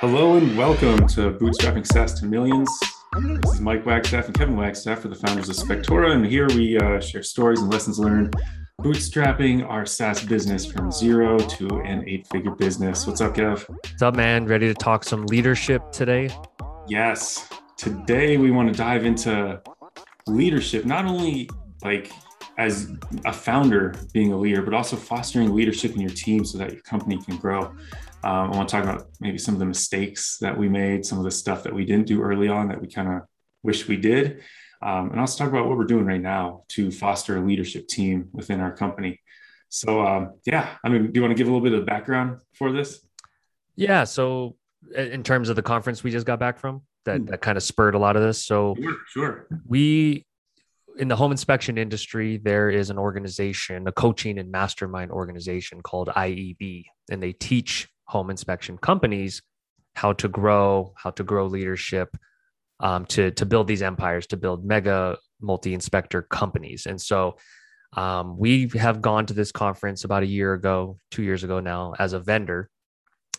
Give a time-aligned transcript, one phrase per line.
[0.00, 2.70] Hello and welcome to Bootstrapping SaaS to Millions.
[3.42, 6.78] This is Mike Wagstaff and Kevin Wagstaff for the founders of Spectora, and here we
[6.78, 8.36] uh, share stories and lessons learned
[8.80, 13.08] bootstrapping our SaaS business from zero to an eight-figure business.
[13.08, 13.68] What's up, Kev?
[13.68, 14.46] What's up, man?
[14.46, 16.30] Ready to talk some leadership today?
[16.86, 17.48] Yes.
[17.76, 19.60] Today we want to dive into
[20.28, 21.50] leadership, not only
[21.82, 22.12] like
[22.58, 22.90] as
[23.24, 26.82] a founder being a leader, but also fostering leadership in your team so that your
[26.82, 27.62] company can grow.
[28.24, 31.18] Um, I want to talk about maybe some of the mistakes that we made, some
[31.18, 33.22] of the stuff that we didn't do early on that we kind of
[33.62, 34.42] wish we did.
[34.82, 38.28] Um, and also talk about what we're doing right now to foster a leadership team
[38.32, 39.20] within our company.
[39.68, 42.38] So, um, yeah, I mean, do you want to give a little bit of background
[42.54, 43.00] for this?
[43.76, 44.04] Yeah.
[44.04, 44.56] So,
[44.96, 47.26] in terms of the conference we just got back from, that, hmm.
[47.26, 48.44] that kind of spurred a lot of this.
[48.44, 49.46] So, sure, sure.
[49.66, 50.26] we
[50.98, 56.08] in the home inspection industry, there is an organization, a coaching and mastermind organization called
[56.08, 59.40] IEB, and they teach home inspection companies
[59.94, 62.16] how to grow, how to grow leadership,
[62.80, 66.86] um, to to build these empires, to build mega multi inspector companies.
[66.86, 67.36] And so,
[67.96, 71.94] um, we have gone to this conference about a year ago, two years ago now,
[71.98, 72.70] as a vendor,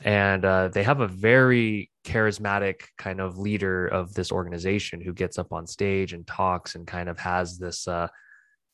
[0.03, 5.37] and uh, they have a very charismatic kind of leader of this organization who gets
[5.37, 8.07] up on stage and talks and kind of has this uh,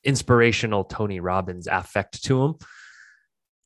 [0.04, 2.56] inspirational Tony Robbins affect to him.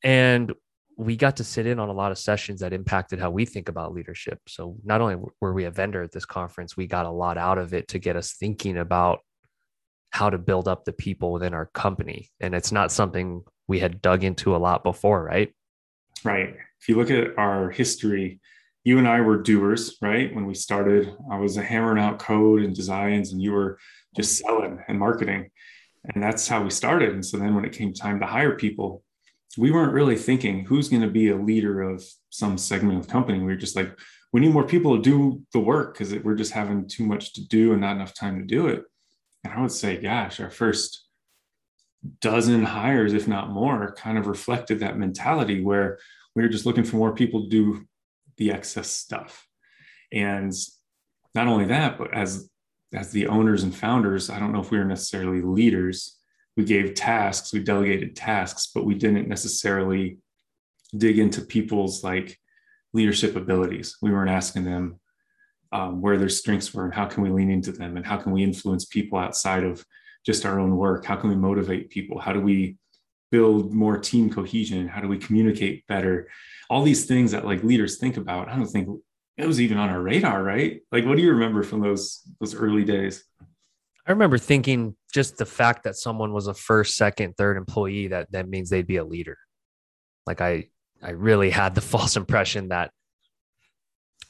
[0.04, 0.54] And
[0.98, 3.70] we got to sit in on a lot of sessions that impacted how we think
[3.70, 4.40] about leadership.
[4.48, 7.58] So not only were we a vendor at this conference, we got a lot out
[7.58, 9.20] of it to get us thinking about
[10.12, 12.30] how to build up the people within our company.
[12.40, 15.54] And it's not something we had dug into a lot before, right?
[16.24, 16.56] Right.
[16.82, 18.40] If you look at our history,
[18.84, 20.34] you and I were doers, right?
[20.34, 23.78] When we started, I was hammering out code and designs, and you were
[24.16, 25.52] just selling and marketing.
[26.06, 27.14] And that's how we started.
[27.14, 29.04] And so then when it came time to hire people,
[29.58, 33.12] we weren't really thinking who's going to be a leader of some segment of the
[33.12, 33.40] company.
[33.40, 33.98] We were just like,
[34.32, 37.48] we need more people to do the work because we're just having too much to
[37.48, 38.84] do and not enough time to do it.
[39.44, 41.09] And I would say, gosh, our first
[42.22, 46.00] dozen hires, if not more, kind of reflected that mentality where
[46.36, 47.88] we were just looking for more people to do
[48.38, 49.46] the excess stuff.
[50.12, 50.54] And
[51.36, 52.50] not only that, but as
[52.92, 56.18] as the owners and founders, I don't know if we were necessarily leaders.
[56.58, 60.18] We gave tasks, we delegated tasks, but we didn't necessarily
[60.98, 62.40] dig into people's like
[62.94, 63.98] leadership abilities.
[64.02, 65.00] We weren't asking them
[65.72, 68.32] um, where their strengths were and how can we lean into them and how can
[68.32, 69.86] we influence people outside of
[70.26, 71.06] just our own work?
[71.06, 72.20] How can we motivate people?
[72.20, 72.78] How do we
[73.32, 74.88] build more team cohesion?
[74.88, 76.30] How do we communicate better?
[76.70, 78.50] All these things that like leaders think about.
[78.50, 78.90] I don't think
[79.38, 80.82] it was even on our radar, right?
[80.92, 83.24] Like, what do you remember from those those early days?
[84.06, 88.32] I remember thinking just the fact that someone was a first, second, third employee that
[88.32, 89.38] that means they'd be a leader.
[90.26, 90.70] Like I
[91.02, 92.92] I really had the false impression that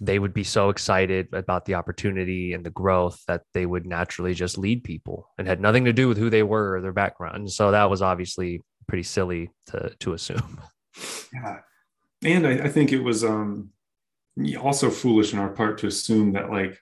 [0.02, 4.34] they would be so excited about the opportunity and the growth that they would naturally
[4.34, 7.36] just lead people and had nothing to do with who they were or their background.
[7.36, 10.62] And so that was obviously pretty silly to to assume.
[11.34, 11.60] Yeah,
[12.24, 13.70] and I, I think it was um,
[14.60, 16.78] also foolish on our part to assume that like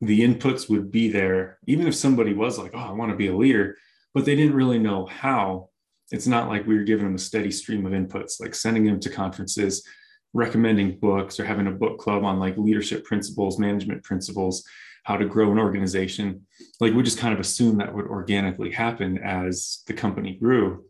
[0.00, 3.28] the inputs would be there, even if somebody was like, "Oh, I want to be
[3.28, 3.76] a leader,"
[4.14, 5.70] but they didn't really know how.
[6.10, 8.98] It's not like we were giving them a steady stream of inputs, like sending them
[9.00, 9.86] to conferences,
[10.34, 14.64] recommending books, or having a book club on like leadership principles, management principles,
[15.04, 16.46] how to grow an organization.
[16.80, 20.84] Like we just kind of assumed that would organically happen as the company grew.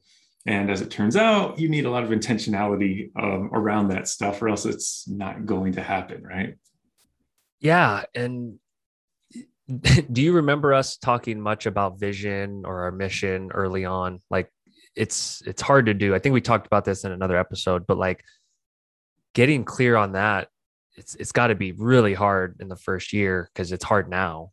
[0.47, 4.41] And as it turns out, you need a lot of intentionality um, around that stuff,
[4.41, 6.57] or else it's not going to happen, right?
[7.61, 8.05] Yeah.
[8.15, 8.59] And
[10.13, 14.21] do you remember us talking much about vision or our mission early on?
[14.31, 14.51] Like
[14.97, 16.15] it's it's hard to do.
[16.15, 18.25] I think we talked about this in another episode, but like
[19.35, 20.49] getting clear on that,
[20.97, 24.51] it's it's got to be really hard in the first year because it's hard now,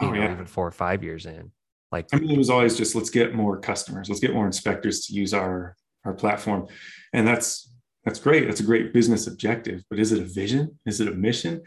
[0.00, 0.32] oh, yeah.
[0.32, 1.50] even four or five years in.
[1.90, 5.06] Like, I mean, it was always just let's get more customers, let's get more inspectors
[5.06, 6.68] to use our our platform,
[7.12, 7.72] and that's
[8.04, 8.46] that's great.
[8.46, 10.78] That's a great business objective, but is it a vision?
[10.86, 11.62] Is it a mission?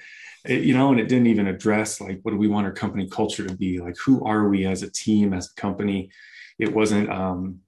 [0.45, 3.07] It, you know, and it didn't even address like what do we want our company
[3.07, 3.79] culture to be?
[3.79, 6.09] Like, who are we as a team, as a company?
[6.57, 7.59] It wasn't um,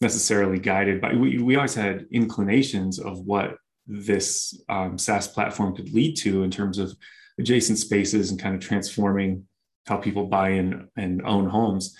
[0.00, 1.14] necessarily guided by.
[1.14, 3.56] We we always had inclinations of what
[3.88, 6.94] this um, SaaS platform could lead to in terms of
[7.38, 9.44] adjacent spaces and kind of transforming
[9.86, 11.96] how people buy in and own homes.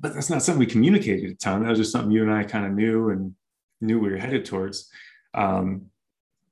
[0.00, 1.62] But that's not something we communicated a ton.
[1.62, 3.34] That was just something you and I kind of knew and
[3.80, 4.90] knew we were headed towards.
[5.34, 5.86] Um,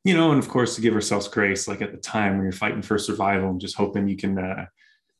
[0.04, 2.52] you know, and of course, to give ourselves grace, like at the time when you're
[2.52, 4.66] fighting for survival and just hoping you can uh,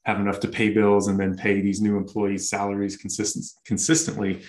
[0.05, 4.43] have enough to pay bills and then pay these new employees' salaries consistent, consistently,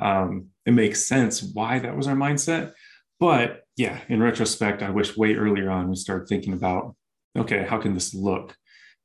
[0.00, 2.72] um, it makes sense why that was our mindset.
[3.18, 6.94] But yeah, in retrospect, I wish way earlier on we started thinking about
[7.38, 8.54] okay, how can this look?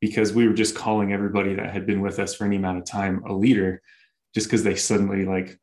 [0.01, 2.85] Because we were just calling everybody that had been with us for any amount of
[2.85, 3.81] time a leader,
[4.33, 5.57] just because they suddenly like,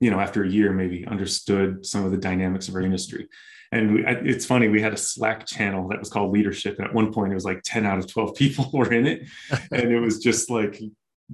[0.00, 3.28] you know, after a year maybe understood some of the dynamics of our industry.
[3.70, 6.78] And we, it's funny, we had a Slack channel that was called Leadership.
[6.78, 9.28] And at one point, it was like 10 out of 12 people were in it.
[9.70, 10.80] and it was just like,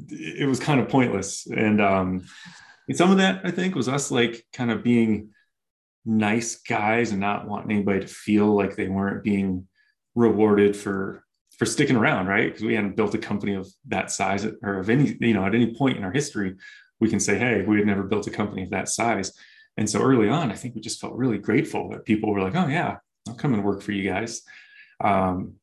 [0.08, 1.46] it was kind of pointless.
[1.46, 2.26] And, um,
[2.88, 5.31] and some of that, I think, was us like kind of being
[6.04, 9.69] nice guys and not wanting anybody to feel like they weren't being
[10.14, 11.25] rewarded for
[11.58, 12.46] for sticking around, right?
[12.46, 15.54] Because we hadn't built a company of that size or of any, you know, at
[15.54, 16.56] any point in our history,
[16.99, 19.32] we can say, hey, we had never built a company of that size.
[19.76, 22.56] And so early on, I think we just felt really grateful that people were like,
[22.56, 22.96] oh yeah,
[23.28, 24.43] I'll come and work for you guys.
[25.02, 25.54] Um,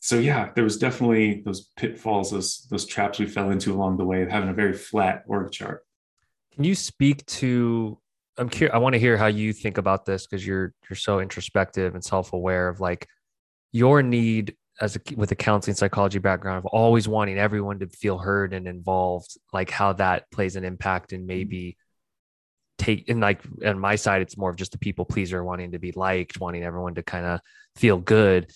[0.00, 4.04] so yeah, there was definitely those pitfalls, those those traps we fell into along the
[4.04, 5.84] way of having a very flat org chart.
[6.52, 7.98] Can you speak to?
[8.38, 8.74] I'm curious.
[8.74, 12.02] I want to hear how you think about this because you're you're so introspective and
[12.04, 13.06] self aware of like
[13.72, 18.18] your need as a, with a counseling psychology background of always wanting everyone to feel
[18.18, 19.36] heard and involved.
[19.52, 21.28] Like how that plays an impact and mm-hmm.
[21.28, 21.76] maybe
[22.78, 25.78] take and like on my side it's more of just a people pleaser wanting to
[25.78, 27.38] be liked wanting everyone to kind of
[27.76, 28.50] feel good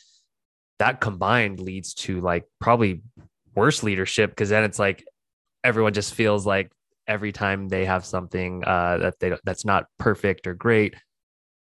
[0.79, 3.02] that combined leads to like probably
[3.55, 5.05] worse leadership because then it's like
[5.62, 6.70] everyone just feels like
[7.08, 10.94] every time they have something uh, that they that's not perfect or great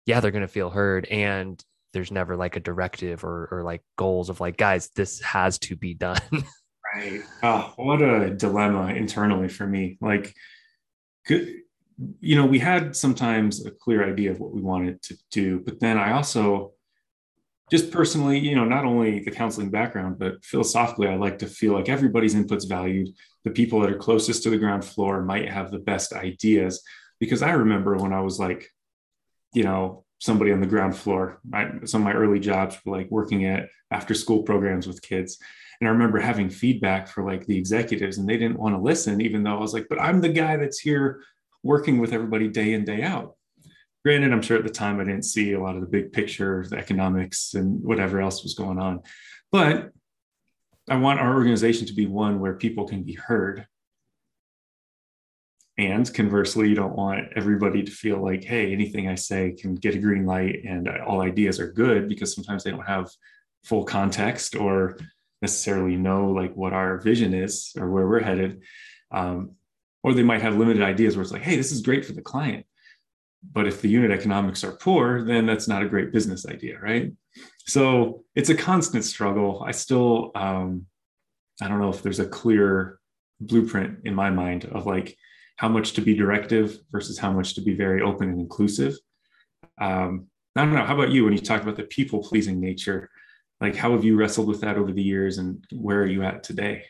[0.07, 1.63] yeah they're to feel heard and
[1.93, 5.77] there's never like a directive or or like goals of like guys this has to
[5.77, 6.19] be done.
[6.95, 7.23] Right.
[7.43, 9.97] Oh what a dilemma internally for me.
[10.03, 10.35] Like
[11.29, 15.81] you know, we had sometimes a clear idea of what we wanted to do, but
[15.81, 16.73] then I also
[17.73, 21.73] just personally, you know, not only the counseling background, but philosophically, I like to feel
[21.73, 23.09] like everybody's input's valued.
[23.45, 26.83] The people that are closest to the ground floor might have the best ideas.
[27.19, 28.69] Because I remember when I was like,
[29.55, 31.41] you know, somebody on the ground floor,
[31.87, 35.39] some of my early jobs were like working at after school programs with kids.
[35.81, 39.23] And I remember having feedback for like the executives, and they didn't want to listen,
[39.23, 41.23] even though I was like, but I'm the guy that's here
[41.63, 43.37] working with everybody day in, day out.
[44.05, 46.65] Granted, I'm sure at the time I didn't see a lot of the big picture,
[46.69, 49.03] the economics, and whatever else was going on.
[49.53, 49.93] But
[50.89, 53.67] I want our organization to be one where people can be heard.
[55.79, 59.95] And conversely, you don't want everybody to feel like, hey, anything I say can get
[59.95, 63.09] a green light and all ideas are good because sometimes they don't have
[63.65, 64.99] full context or
[65.41, 68.63] necessarily know like what our vision is or where we're headed.
[69.13, 69.53] Um,
[70.03, 72.23] or they might have limited ideas where it's like, hey, this is great for the
[72.23, 72.67] client.
[73.51, 77.13] But if the unit economics are poor, then that's not a great business idea, right?
[77.67, 79.63] So it's a constant struggle.
[79.67, 80.87] I still, um,
[81.61, 82.99] I don't know if there's a clear
[83.41, 85.17] blueprint in my mind of like
[85.57, 88.95] how much to be directive versus how much to be very open and inclusive.
[89.81, 90.85] Um, I don't know.
[90.85, 93.11] How about you when you talk about the people pleasing nature?
[93.61, 96.43] Like, how have you wrestled with that over the years and where are you at
[96.43, 96.85] today?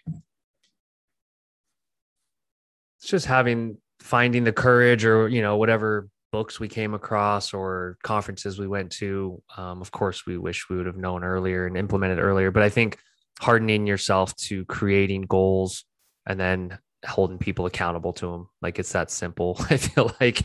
[3.02, 7.98] it's just having finding the courage or you know whatever books we came across or
[8.02, 11.76] conferences we went to um, of course we wish we would have known earlier and
[11.76, 12.98] implemented earlier but i think
[13.40, 15.84] hardening yourself to creating goals
[16.26, 20.42] and then holding people accountable to them like it's that simple i feel like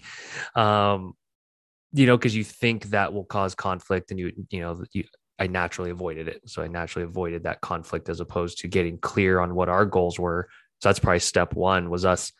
[0.56, 1.14] um
[1.94, 5.04] you know because you think that will cause conflict and you you know you
[5.40, 6.42] i naturally avoided it.
[6.46, 10.20] So i naturally avoided that conflict as opposed to getting clear on what our goals
[10.20, 10.50] were.
[10.82, 12.32] So that's probably step one was us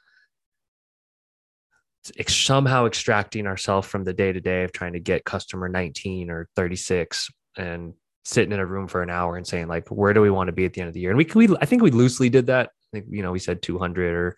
[2.28, 6.48] somehow extracting ourselves from the day to day of trying to get customer 19 or
[6.56, 7.94] 36 and
[8.26, 10.52] sitting in a room for an hour and saying like where do we want to
[10.52, 11.12] be at the end of the year?
[11.12, 12.68] And we we I think we loosely did that.
[12.68, 14.38] I think you know we said 200 or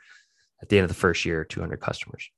[0.62, 2.30] at the end of the first year 200 customers.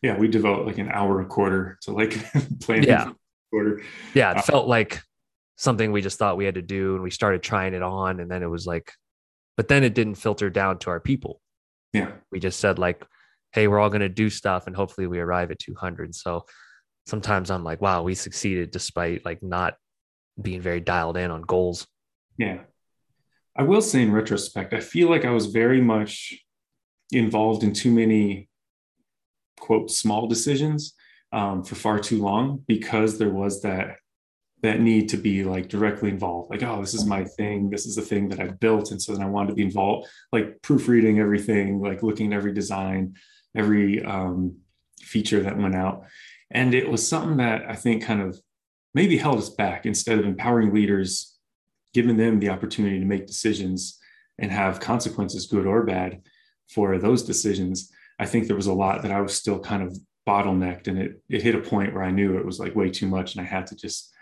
[0.00, 2.16] Yeah we devote like an hour a quarter to like
[2.60, 3.12] planning yeah.
[3.50, 3.82] quarter.
[4.14, 5.02] Yeah it uh, felt like
[5.56, 8.30] something we just thought we had to do and we started trying it on and
[8.30, 8.92] then it was like
[9.56, 11.40] but then it didn't filter down to our people.
[11.92, 12.12] Yeah.
[12.30, 13.04] We just said like
[13.52, 16.14] hey, we're all going to do stuff and hopefully we arrive at 200.
[16.14, 16.44] So
[17.06, 19.74] sometimes I'm like, wow, we succeeded despite like not
[20.40, 21.86] being very dialed in on goals.
[22.38, 22.60] Yeah.
[23.56, 26.34] I will say in retrospect, I feel like I was very much
[27.10, 28.48] involved in too many
[29.60, 30.94] quote small decisions
[31.32, 33.96] um, for far too long because there was that
[34.62, 37.96] that need to be like directly involved like oh this is my thing this is
[37.96, 41.18] the thing that i've built and so then i wanted to be involved like proofreading
[41.18, 43.14] everything like looking at every design
[43.54, 44.56] every um,
[45.00, 46.04] feature that went out.
[46.50, 48.38] And it was something that I think kind of
[48.94, 51.36] maybe held us back instead of empowering leaders,
[51.94, 53.98] giving them the opportunity to make decisions
[54.38, 56.22] and have consequences, good or bad,
[56.68, 57.90] for those decisions.
[58.18, 61.22] I think there was a lot that I was still kind of bottlenecked and it,
[61.28, 63.48] it hit a point where I knew it was like way too much and I
[63.48, 64.12] had to just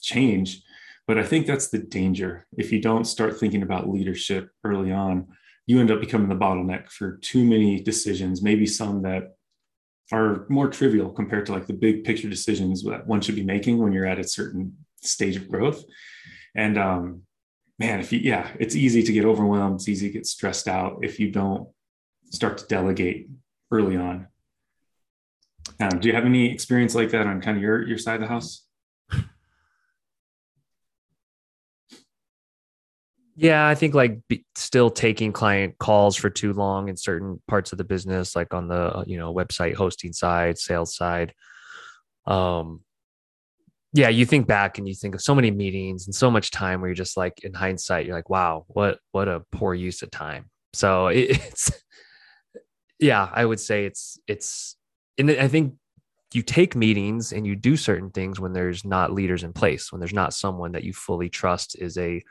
[0.00, 0.62] change.
[1.06, 2.46] But I think that's the danger.
[2.56, 5.28] If you don't start thinking about leadership early on,
[5.66, 9.36] you end up becoming the bottleneck for too many decisions, maybe some that
[10.12, 13.78] are more trivial compared to like the big picture decisions that one should be making
[13.78, 15.82] when you're at a certain stage of growth.
[16.54, 17.22] And um,
[17.78, 19.76] man, if you, yeah, it's easy to get overwhelmed.
[19.76, 21.68] It's easy to get stressed out if you don't
[22.32, 23.28] start to delegate
[23.70, 24.28] early on.
[25.80, 28.20] Um, do you have any experience like that on kind of your, your side of
[28.20, 28.65] the house?
[33.38, 34.18] Yeah, I think like
[34.54, 38.66] still taking client calls for too long in certain parts of the business, like on
[38.66, 41.34] the you know website hosting side, sales side.
[42.26, 42.80] Um,
[43.92, 46.80] yeah, you think back and you think of so many meetings and so much time
[46.80, 50.10] where you're just like, in hindsight, you're like, wow, what what a poor use of
[50.10, 50.50] time.
[50.72, 51.70] So it, it's,
[52.98, 54.76] yeah, I would say it's it's,
[55.18, 55.74] and I think
[56.32, 60.00] you take meetings and you do certain things when there's not leaders in place, when
[60.00, 62.22] there's not someone that you fully trust is a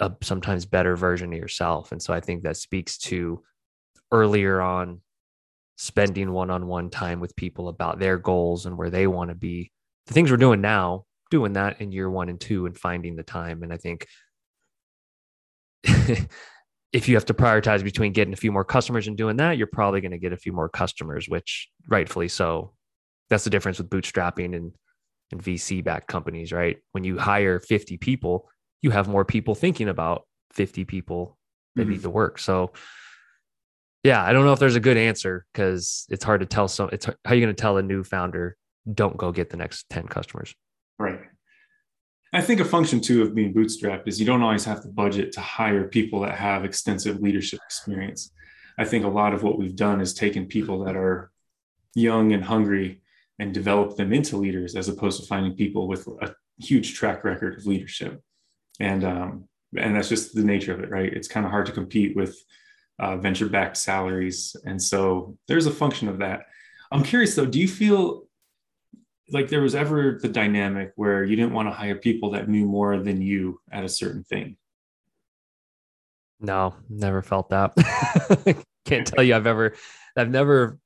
[0.00, 1.92] a sometimes better version of yourself.
[1.92, 3.42] And so I think that speaks to
[4.10, 5.00] earlier on
[5.76, 9.72] spending one-on-one time with people about their goals and where they want to be.
[10.06, 13.22] The things we're doing now, doing that in year one and two and finding the
[13.22, 13.62] time.
[13.62, 14.06] And I think
[16.92, 19.66] if you have to prioritize between getting a few more customers and doing that, you're
[19.66, 22.72] probably going to get a few more customers, which rightfully so.
[23.30, 24.72] That's the difference with bootstrapping and,
[25.32, 26.76] and VC backed companies, right?
[26.92, 28.48] When you hire 50 people,
[28.84, 31.38] you have more people thinking about 50 people
[31.74, 31.92] that mm-hmm.
[31.92, 32.38] need to work.
[32.38, 32.72] So
[34.02, 36.90] yeah, I don't know if there's a good answer because it's hard to tell some
[36.92, 38.58] it's how are you going to tell a new founder
[38.92, 40.54] don't go get the next 10 customers.
[40.98, 41.18] Right.
[42.34, 45.32] I think a function too of being bootstrapped is you don't always have the budget
[45.32, 48.32] to hire people that have extensive leadership experience.
[48.76, 51.30] I think a lot of what we've done is taken people that are
[51.94, 53.00] young and hungry
[53.38, 57.56] and develop them into leaders as opposed to finding people with a huge track record
[57.56, 58.20] of leadership
[58.80, 61.12] and um, and that's just the nature of it, right?
[61.12, 62.36] It's kind of hard to compete with
[62.98, 66.46] uh, venture backed salaries, and so there's a function of that.
[66.92, 68.24] I'm curious though, do you feel
[69.30, 72.66] like there was ever the dynamic where you didn't want to hire people that knew
[72.66, 74.56] more than you at a certain thing?
[76.40, 77.74] No, never felt that.
[78.84, 79.74] Can't tell you I've ever,
[80.16, 80.78] I've never,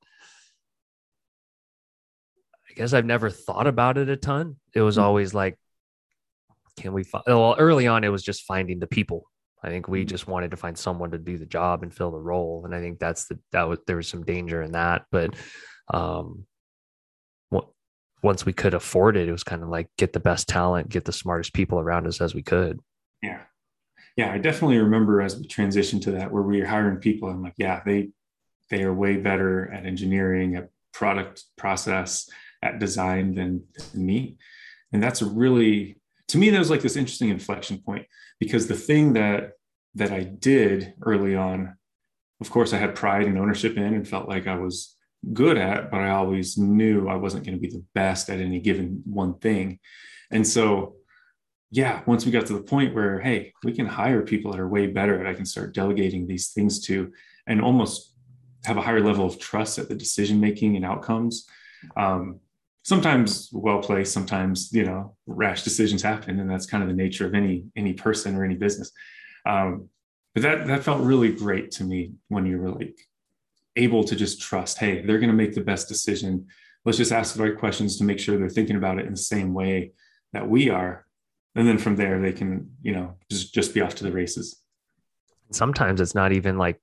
[2.70, 4.56] I guess I've never thought about it a ton.
[4.72, 5.02] It was hmm.
[5.02, 5.58] always like,
[6.80, 9.24] can we find well early on it was just finding the people.
[9.62, 10.08] I think we mm-hmm.
[10.08, 12.80] just wanted to find someone to do the job and fill the role and i
[12.80, 15.34] think that's the that was there was some danger in that but
[15.92, 16.46] um
[17.48, 17.66] what
[18.22, 21.04] once we could afford it it was kind of like get the best talent get
[21.04, 22.78] the smartest people around us as we could.
[23.20, 23.40] Yeah.
[24.16, 27.42] Yeah i definitely remember as we transitioned to that where we were hiring people i'm
[27.42, 28.10] like yeah they
[28.70, 32.28] they are way better at engineering at product process
[32.62, 34.36] at design than, than me.
[34.92, 38.06] And that's a really to me that was like this interesting inflection point
[38.38, 39.52] because the thing that
[39.94, 41.76] that i did early on
[42.40, 44.96] of course i had pride and ownership in and felt like i was
[45.32, 48.60] good at but i always knew i wasn't going to be the best at any
[48.60, 49.80] given one thing.
[50.30, 50.96] And so
[51.70, 54.68] yeah once we got to the point where hey we can hire people that are
[54.68, 57.12] way better and i can start delegating these things to
[57.46, 58.14] and almost
[58.64, 61.46] have a higher level of trust at the decision making and outcomes
[61.96, 62.40] um,
[62.88, 67.26] sometimes well placed sometimes you know rash decisions happen and that's kind of the nature
[67.26, 68.90] of any any person or any business.
[69.44, 69.90] Um,
[70.34, 72.98] but that that felt really great to me when you were like
[73.76, 76.46] able to just trust hey they're going to make the best decision.
[76.86, 79.28] Let's just ask the right questions to make sure they're thinking about it in the
[79.34, 79.92] same way
[80.32, 81.04] that we are.
[81.54, 84.62] And then from there they can you know just just be off to the races.
[85.50, 86.80] Sometimes it's not even like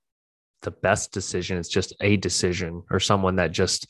[0.62, 3.86] the best decision it's just a decision or someone that just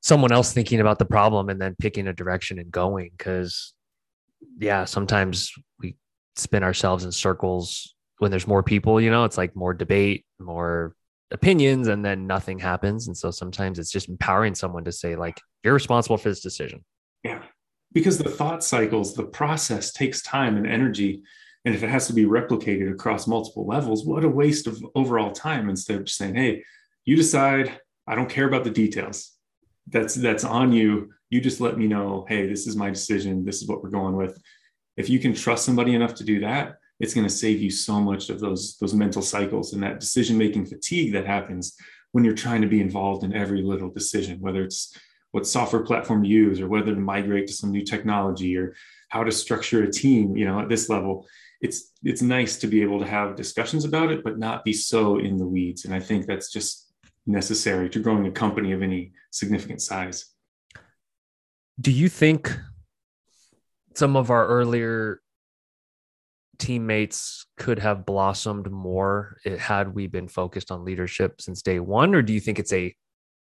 [0.00, 3.74] someone else thinking about the problem and then picking a direction and going because
[4.58, 5.96] yeah sometimes we
[6.36, 10.94] spin ourselves in circles when there's more people you know it's like more debate more
[11.30, 13.06] opinions and then nothing happens.
[13.06, 16.84] And so sometimes it's just empowering someone to say like you're responsible for this decision.
[17.22, 17.42] Yeah.
[17.92, 21.22] Because the thought cycles the process takes time and energy.
[21.64, 25.32] And if it has to be replicated across multiple levels what a waste of overall
[25.32, 26.64] time instead of just saying hey
[27.04, 27.80] you decide.
[28.06, 29.32] I don't care about the details
[29.90, 33.62] that's that's on you you just let me know hey this is my decision this
[33.62, 34.40] is what we're going with.
[34.96, 38.00] If you can trust somebody enough to do that it's going to save you so
[38.00, 41.76] much of those those mental cycles and that decision making fatigue that happens
[42.12, 44.96] when you're trying to be involved in every little decision whether it's
[45.32, 48.74] what software platform to use or whether to migrate to some new technology or
[49.08, 51.26] how to structure a team you know at this level.
[51.60, 55.18] It's it's nice to be able to have discussions about it but not be so
[55.18, 55.84] in the weeds.
[55.84, 56.87] And i think that's just
[57.28, 60.34] necessary to growing a company of any significant size.
[61.80, 62.58] Do you think
[63.94, 65.20] some of our earlier
[66.58, 72.14] teammates could have blossomed more had we been focused on leadership since day one?
[72.14, 72.94] Or do you think it's a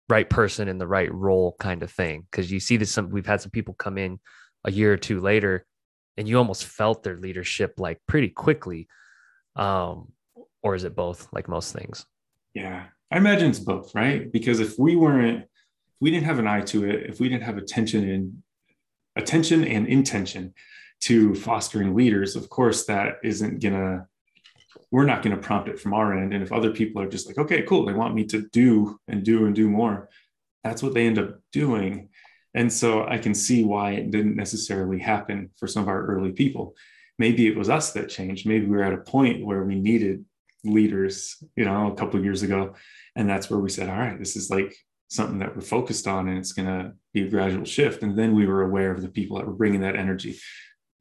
[0.10, 2.26] right person in the right role kind of thing?
[2.30, 4.20] Because you see this some we've had some people come in
[4.64, 5.66] a year or two later
[6.16, 8.88] and you almost felt their leadership like pretty quickly.
[9.56, 10.14] Um
[10.62, 12.06] or is it both like most things?
[12.54, 16.48] Yeah i imagine it's both right because if we weren't if we didn't have an
[16.48, 18.44] eye to it if we didn't have attention and
[19.16, 20.54] attention and intention
[21.04, 24.08] to fostering leaders, of course, that isn't gonna,
[24.90, 26.34] we're not gonna prompt it from our end.
[26.34, 29.24] And if other people are just like, okay, cool, they want me to do and
[29.24, 30.10] do and do more,
[30.64, 32.10] that's what they end up doing.
[32.54, 36.32] And so I can see why it didn't necessarily happen for some of our early
[36.32, 36.76] people.
[37.20, 38.48] Maybe it was us that changed.
[38.48, 40.24] Maybe we were at a point where we needed
[40.64, 42.74] leaders, you know, a couple of years ago.
[43.16, 44.76] And that's where we said, all right, this is like
[45.10, 48.02] something that we're focused on and it's going to be a gradual shift.
[48.04, 50.40] And then we were aware of the people that were bringing that energy.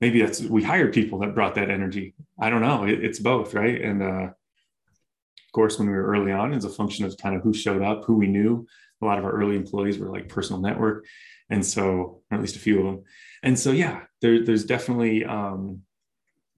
[0.00, 2.14] Maybe that's we hired people that brought that energy.
[2.38, 2.84] I don't know.
[2.84, 3.80] It, it's both right?
[3.80, 7.42] And uh, of course when we were early on it's a function of kind of
[7.42, 8.66] who showed up who we knew.
[9.00, 11.06] A lot of our early employees were like personal network.
[11.50, 13.04] And so or at least a few of them.
[13.42, 15.82] And so yeah there, there's definitely um,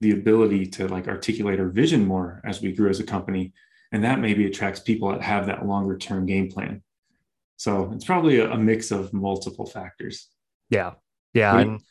[0.05, 3.53] the ability to like articulate our vision more as we grew as a company
[3.91, 6.83] and that maybe attracts people that have that longer term game plan.
[7.57, 10.29] So it's probably a, a mix of multiple factors.
[10.69, 10.91] Yeah.
[11.33, 11.81] Yeah and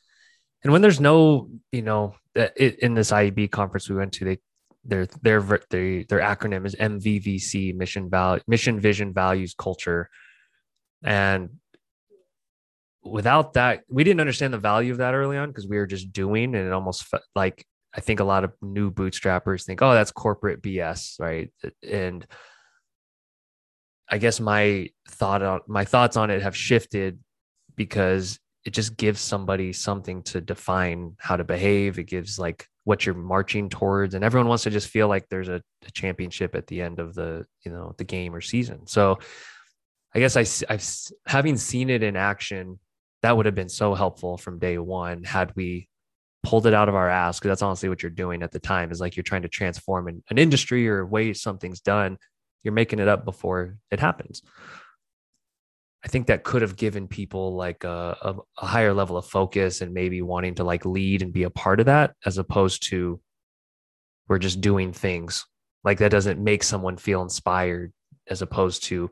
[0.62, 4.38] and when there's no, you know, uh, in this IEB conference we went to, they
[4.84, 5.40] their their
[5.70, 10.08] their their acronym is MVVC, mission value, mission vision values culture,
[11.02, 11.50] and
[13.02, 16.12] without that, we didn't understand the value of that early on because we were just
[16.12, 17.66] doing, and it almost felt like
[17.96, 21.50] I think a lot of new bootstrappers think, oh, that's corporate BS, right?
[21.88, 22.26] And
[24.10, 27.18] I guess my thought on my thoughts on it have shifted
[27.76, 31.98] because it just gives somebody something to define how to behave.
[31.98, 35.48] It gives like what you're marching towards, and everyone wants to just feel like there's
[35.48, 38.86] a, a championship at the end of the you know the game or season.
[38.86, 39.18] So
[40.14, 40.86] I guess I I've
[41.26, 42.78] having seen it in action,
[43.22, 45.88] that would have been so helpful from day one had we
[46.44, 48.92] pulled it out of our ass because that's honestly what you're doing at the time
[48.92, 52.16] is like you're trying to transform an, an industry or way something's done
[52.62, 54.42] you're making it up before it happens
[56.04, 59.80] I think that could have given people like a, a, a, higher level of focus
[59.80, 63.20] and maybe wanting to like lead and be a part of that as opposed to
[64.28, 65.46] we're just doing things
[65.82, 67.92] like that doesn't make someone feel inspired
[68.28, 69.10] as opposed to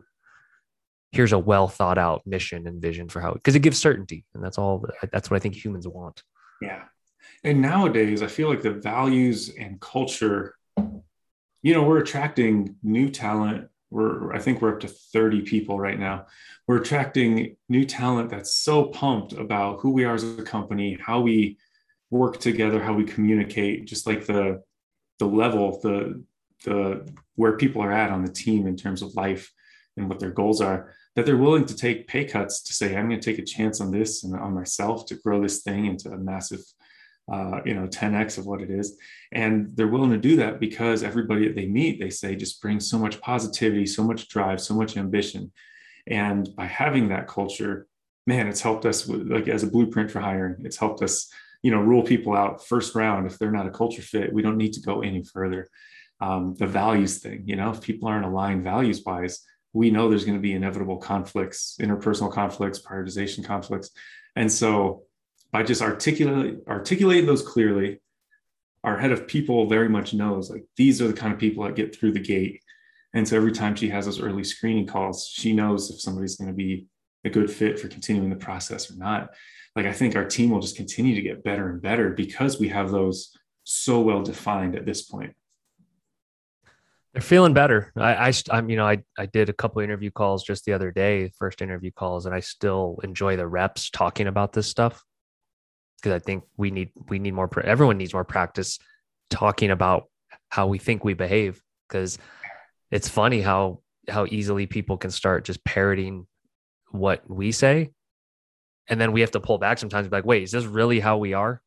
[1.12, 4.42] here's a well thought out mission and vision for how because it gives certainty and
[4.42, 6.22] that's all that's what I think humans want.
[6.60, 6.84] Yeah.
[7.44, 10.56] And nowadays I feel like the values and culture
[11.62, 13.68] you know we're attracting new talent.
[13.90, 16.26] We're i think we're up to 30 people right now.
[16.66, 21.20] We're attracting new talent that's so pumped about who we are as a company how
[21.20, 21.58] we
[22.10, 24.62] work together how we communicate just like the
[25.18, 26.22] the level the
[26.64, 29.52] the where people are at on the team in terms of life
[29.96, 33.08] and what their goals are that they're willing to take pay cuts to say i'm
[33.08, 36.10] going to take a chance on this and on myself to grow this thing into
[36.10, 36.62] a massive
[37.32, 38.96] uh, you know 10x of what it is.
[39.32, 42.88] And they're willing to do that because everybody that they meet they say just brings
[42.88, 45.50] so much positivity so much drive so much ambition.
[46.06, 47.86] And by having that culture
[48.26, 50.56] man it's helped us with, like as a blueprint for hiring.
[50.60, 53.26] It's helped us you know rule people out first round.
[53.26, 55.68] If they're not a culture fit we don't need to go any further.
[56.20, 59.42] Um, the values thing you know if people aren't aligned values wise
[59.72, 63.90] we know there's going to be inevitable conflicts interpersonal conflicts prioritization conflicts.
[64.36, 65.04] And so
[65.52, 68.00] by just articulate, articulating those clearly,
[68.82, 71.76] our head of people very much knows like these are the kind of people that
[71.76, 72.62] get through the gate.
[73.14, 76.48] And so every time she has those early screening calls, she knows if somebody's going
[76.48, 76.86] to be
[77.24, 79.28] a good fit for continuing the process or not.
[79.76, 82.68] Like I think our team will just continue to get better and better because we
[82.68, 85.34] have those so well defined at this point.
[87.12, 87.92] They're feeling better.
[87.94, 90.90] I, I, I'm, you know, I, I did a couple interview calls just the other
[90.90, 95.04] day, first interview calls, and I still enjoy the reps talking about this stuff
[96.02, 97.48] because I think we need we need more.
[97.62, 98.78] Everyone needs more practice
[99.30, 100.08] talking about
[100.48, 102.18] how we think we behave because
[102.90, 106.26] it's funny how how easily people can start just parroting
[106.90, 107.90] what we say.
[108.88, 111.34] And then we have to pull back sometimes like wait is this really how we
[111.34, 111.62] are?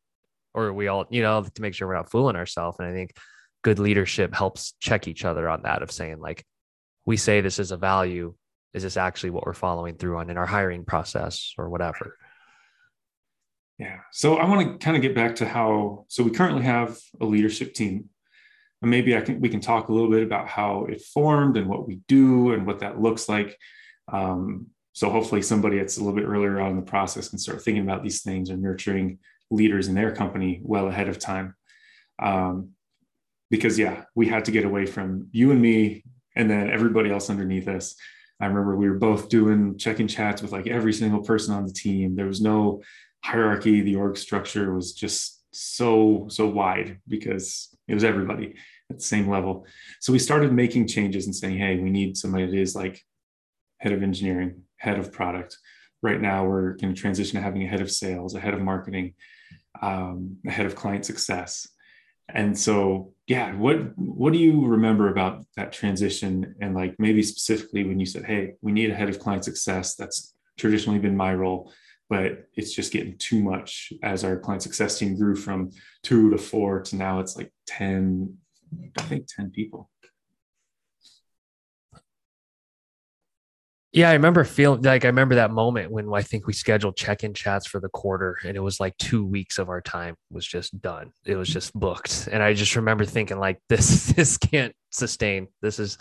[0.54, 2.78] Or are we all you know to make sure we're not fooling ourselves.
[2.78, 3.16] And i think
[3.62, 6.44] good leadership helps check each other on that of saying like
[7.04, 8.34] we say this is a value.
[8.74, 12.18] Is this actually what we're following through on in our hiring process or whatever
[13.78, 13.98] yeah.
[14.12, 17.26] So I want to kind of get back to how, so we currently have a
[17.26, 18.08] leadership team.
[18.82, 21.68] And maybe I can, we can talk a little bit about how it formed and
[21.68, 23.56] what we do and what that looks like.
[24.12, 27.62] Um, so hopefully somebody that's a little bit earlier on in the process can start
[27.62, 29.18] thinking about these things or nurturing
[29.50, 31.54] leaders in their company well ahead of time.
[32.18, 32.70] Um,
[33.50, 36.02] because yeah, we had to get away from you and me
[36.34, 37.94] and then everybody else underneath us.
[38.40, 41.72] I remember we were both doing check-in chats with like every single person on the
[41.72, 42.16] team.
[42.16, 42.82] There was no
[43.26, 43.80] hierarchy.
[43.80, 48.54] The org structure was just so, so wide because it was everybody
[48.90, 49.66] at the same level.
[50.00, 53.02] So we started making changes and saying, hey, we need somebody that is like
[53.78, 55.58] head of engineering, head of product.
[56.02, 58.60] Right now, we're going to transition to having a head of sales, a head of
[58.60, 59.14] marketing,
[59.82, 61.66] um, a head of client success.
[62.28, 66.56] And so, yeah, what what do you remember about that transition?
[66.60, 69.94] And like maybe specifically when you said, "Hey, we need a head of client success."
[69.94, 71.72] That's traditionally been my role,
[72.08, 75.70] but it's just getting too much as our client success team grew from
[76.02, 78.36] two to four to now it's like ten,
[78.98, 79.90] I think ten people.
[83.96, 87.32] Yeah, I remember feeling like I remember that moment when I think we scheduled check-in
[87.32, 90.78] chats for the quarter and it was like 2 weeks of our time was just
[90.82, 91.12] done.
[91.24, 92.28] It was just booked.
[92.30, 95.48] And I just remember thinking like this this can't sustain.
[95.62, 95.96] This is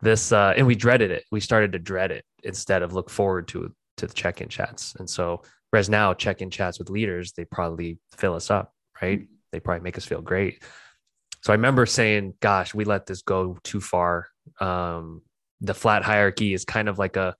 [0.00, 1.22] this uh and we dreaded it.
[1.30, 4.94] We started to dread it instead of look forward to to the check-in chats.
[4.98, 9.26] And so whereas now check-in chats with leaders, they probably fill us up, right?
[9.52, 10.62] They probably make us feel great.
[11.42, 14.28] So I remember saying, gosh, we let this go too far.
[14.60, 15.22] Um
[15.62, 17.36] the flat hierarchy is kind of like a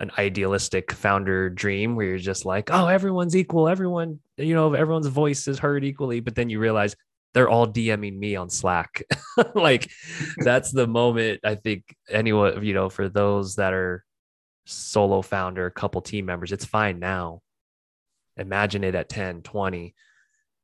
[0.00, 5.06] an idealistic founder dream where you're just like, oh, everyone's equal, everyone, you know, everyone's
[5.06, 6.96] voice is heard equally, but then you realize
[7.34, 9.04] they're all DMing me on Slack.
[9.54, 9.90] like
[10.38, 14.04] that's the moment I think anyone, you know, for those that are
[14.64, 17.40] solo founder, a couple team members, it's fine now.
[18.36, 19.94] Imagine it at 10, 20.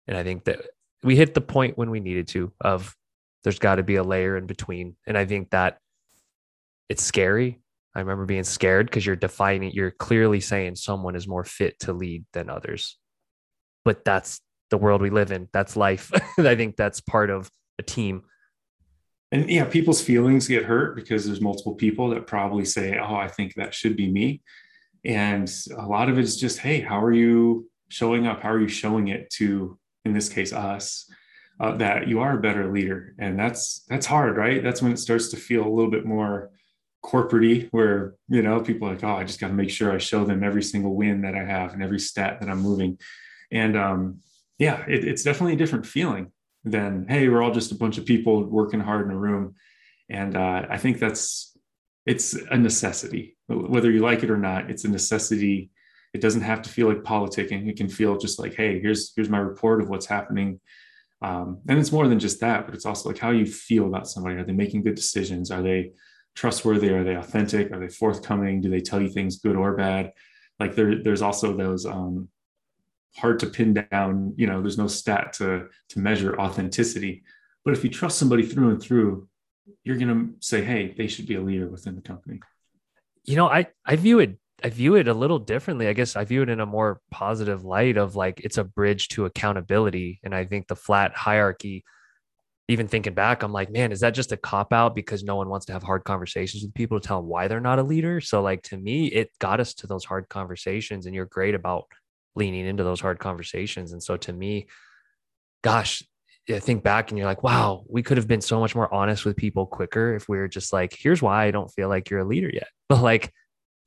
[0.06, 0.62] And I think that
[1.02, 2.94] we hit the point when we needed to of
[3.44, 4.96] there's got to be a layer in between.
[5.06, 5.78] And I think that
[6.88, 7.60] it's scary.
[7.94, 11.92] I remember being scared because you're defining, you're clearly saying someone is more fit to
[11.92, 12.98] lead than others.
[13.84, 15.48] But that's the world we live in.
[15.52, 16.12] That's life.
[16.38, 18.22] I think that's part of a team.
[19.30, 23.28] And yeah, people's feelings get hurt because there's multiple people that probably say, Oh, I
[23.28, 24.42] think that should be me.
[25.04, 28.42] And a lot of it is just, Hey, how are you showing up?
[28.42, 31.10] How are you showing it to, in this case, us?
[31.60, 34.96] Uh, that you are a better leader and that's that's hard right that's when it
[34.96, 36.52] starts to feel a little bit more
[37.04, 39.98] corporatey where you know people are like oh i just got to make sure i
[39.98, 42.96] show them every single win that i have and every stat that i'm moving
[43.50, 44.20] and um,
[44.58, 46.30] yeah it, it's definitely a different feeling
[46.64, 49.54] than hey we're all just a bunch of people working hard in a room
[50.08, 51.56] and uh, i think that's
[52.06, 55.70] it's a necessity whether you like it or not it's a necessity
[56.14, 59.28] it doesn't have to feel like politicking it can feel just like hey here's here's
[59.28, 60.60] my report of what's happening
[61.20, 64.08] um, and it's more than just that but it's also like how you feel about
[64.08, 65.92] somebody are they making good decisions are they
[66.38, 66.90] trustworthy?
[66.90, 67.72] Are they authentic?
[67.72, 68.60] Are they forthcoming?
[68.60, 70.12] Do they tell you things good or bad?
[70.60, 72.28] Like there, there's also those um,
[73.16, 74.34] hard to pin down.
[74.36, 77.22] You know, there's no stat to to measure authenticity.
[77.64, 79.28] But if you trust somebody through and through,
[79.84, 82.40] you're going to say, "Hey, they should be a leader within the company."
[83.24, 85.86] You know, I I view it I view it a little differently.
[85.88, 89.08] I guess I view it in a more positive light of like it's a bridge
[89.08, 90.20] to accountability.
[90.24, 91.84] And I think the flat hierarchy
[92.70, 95.48] even thinking back, I'm like, man, is that just a cop out because no one
[95.48, 98.20] wants to have hard conversations with people to tell them why they're not a leader?
[98.20, 101.86] So, like, to me, it got us to those hard conversations, and you're great about
[102.38, 103.92] leaning into those hard conversations.
[103.92, 104.68] And so, to me,
[105.62, 106.02] gosh,
[106.48, 109.26] I think back and you're like, wow, we could have been so much more honest
[109.26, 112.20] with people quicker if we were just like, here's why I don't feel like you're
[112.20, 112.68] a leader yet.
[112.88, 113.30] But like,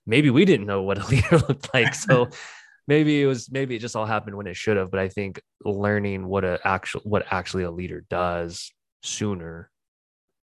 [0.06, 1.96] maybe we didn't know what a leader looked like.
[1.96, 2.30] So,
[2.88, 5.42] maybe it was maybe it just all happened when it should have but i think
[5.64, 8.72] learning what a actual what actually a leader does
[9.04, 9.70] sooner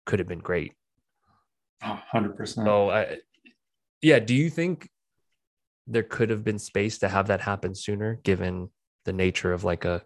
[0.07, 0.73] could have been great
[1.83, 3.19] 100% so i
[4.01, 4.88] yeah do you think
[5.87, 8.71] there could have been space to have that happen sooner given
[9.05, 10.03] the nature of like a,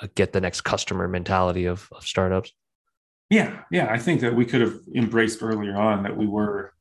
[0.00, 2.52] a get the next customer mentality of, of startups?
[3.30, 6.74] Yeah yeah i think that we could have embraced earlier on that we were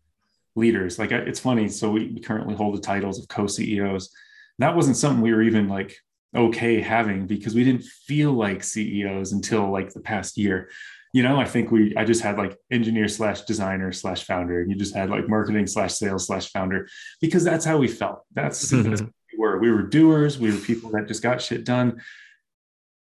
[0.56, 1.00] leaders.
[1.00, 4.12] Like it's funny so we currently hold the titles of co-ceos
[4.60, 5.98] that wasn't something we were even like
[6.36, 10.70] okay having because we didn't feel like CEOs until like the past year.
[11.14, 14.72] You know, I think we I just had like engineer slash designer slash founder, and
[14.72, 16.88] you just had like marketing slash sales slash founder
[17.22, 18.24] because that's how we felt.
[18.34, 18.90] That's, mm-hmm.
[18.90, 19.60] that's we were.
[19.60, 20.40] We were doers.
[20.40, 22.02] We were people that just got shit done.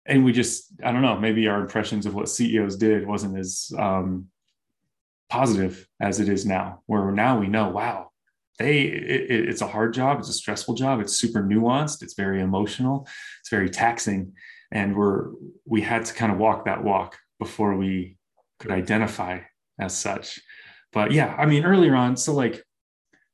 [0.04, 3.70] And we just, I don't know, maybe our impressions of what CEOs did wasn't as
[3.78, 4.26] um,
[5.30, 8.10] positive as it is now, where now we know, wow,
[8.58, 12.40] they it, it's a hard job it's a stressful job it's super nuanced it's very
[12.40, 13.06] emotional
[13.40, 14.32] it's very taxing
[14.70, 15.30] and we're
[15.64, 18.16] we had to kind of walk that walk before we
[18.58, 19.40] could identify
[19.78, 20.40] as such.
[20.92, 22.62] But yeah i mean earlier on so like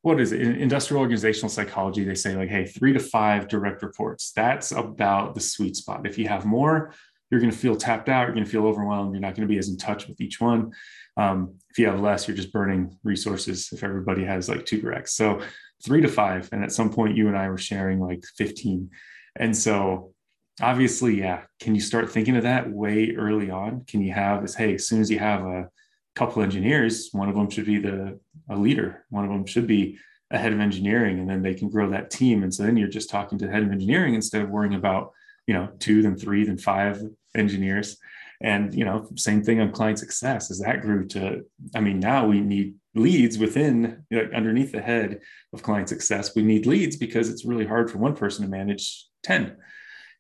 [0.02, 0.40] what is it?
[0.40, 5.34] In industrial organizational psychology they say like hey three to five direct reports that's about
[5.34, 6.06] the sweet spot.
[6.06, 6.94] If you have more
[7.30, 9.52] you're going to feel tapped out you're going to feel overwhelmed you're not going to
[9.52, 10.72] be as in touch with each one.
[11.16, 11.38] Um,
[11.70, 15.12] if you have less you're just burning resources if everybody has like two directs.
[15.14, 15.40] So
[15.84, 18.90] three to five and at some point you and i were sharing like 15
[19.36, 20.12] and so
[20.60, 21.42] obviously yeah.
[21.60, 23.84] Can you start thinking of that way early on?
[23.86, 25.68] Can you have this hey as soon as you have a
[26.14, 28.18] couple engineers one of them should be the
[28.50, 29.96] a leader one of them should be
[30.32, 32.42] a head of engineering and then they can grow that team.
[32.42, 35.12] And so then you're just talking to the head of engineering instead of worrying about
[35.46, 37.02] you know two then three then five
[37.34, 37.96] engineers.
[38.40, 41.44] And you know same thing on client success as that grew to
[41.74, 45.20] i mean now we need leads within like underneath the head
[45.52, 46.34] of client success.
[46.34, 49.56] We need leads because it's really hard for one person to manage 10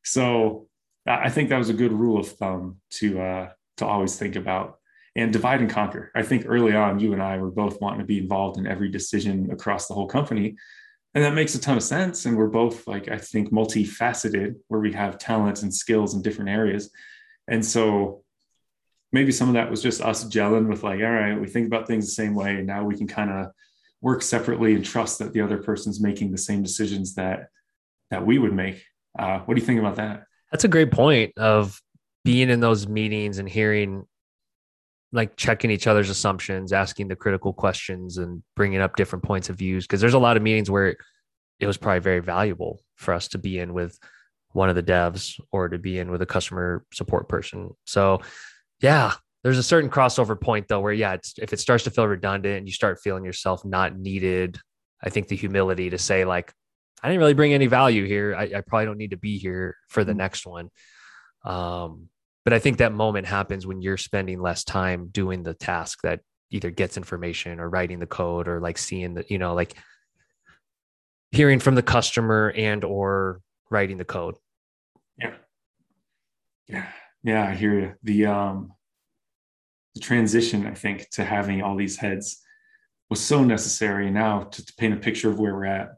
[0.04, 0.66] so
[1.06, 4.78] i think that was a good rule of thumb to uh to always think about
[5.18, 6.12] and divide and conquer.
[6.14, 8.88] I think early on, you and I were both wanting to be involved in every
[8.88, 10.56] decision across the whole company.
[11.14, 12.24] And that makes a ton of sense.
[12.24, 16.50] And we're both, like, I think, multifaceted, where we have talents and skills in different
[16.50, 16.90] areas.
[17.48, 18.22] And so
[19.10, 21.88] maybe some of that was just us gelling with, like, all right, we think about
[21.88, 22.56] things the same way.
[22.56, 23.48] And now we can kind of
[24.00, 27.48] work separately and trust that the other person's making the same decisions that
[28.10, 28.84] that we would make.
[29.18, 30.24] Uh, what do you think about that?
[30.52, 31.80] That's a great point of
[32.24, 34.04] being in those meetings and hearing
[35.12, 39.56] like checking each other's assumptions, asking the critical questions, and bringing up different points of
[39.56, 39.86] views.
[39.86, 40.96] Because there's a lot of meetings where
[41.60, 43.98] it was probably very valuable for us to be in with
[44.52, 47.70] one of the devs or to be in with a customer support person.
[47.84, 48.20] So,
[48.80, 52.58] yeah, there's a certain crossover point though, where yeah, if it starts to feel redundant
[52.58, 54.58] and you start feeling yourself not needed,
[55.02, 56.52] I think the humility to say like,
[57.02, 58.34] I didn't really bring any value here.
[58.34, 60.18] I, I probably don't need to be here for the mm-hmm.
[60.18, 60.70] next one.
[61.44, 62.08] Um,
[62.44, 66.20] but I think that moment happens when you're spending less time doing the task that
[66.50, 69.74] either gets information or writing the code or like seeing the, you know, like
[71.30, 74.36] hearing from the customer and or writing the code.
[75.18, 75.34] Yeah.
[76.66, 76.88] Yeah.
[77.22, 77.48] Yeah.
[77.48, 77.94] I hear you.
[78.02, 78.72] The, um,
[79.94, 82.40] the transition, I think, to having all these heads
[83.10, 84.10] was so necessary.
[84.10, 85.90] Now to, to paint a picture of where we're at,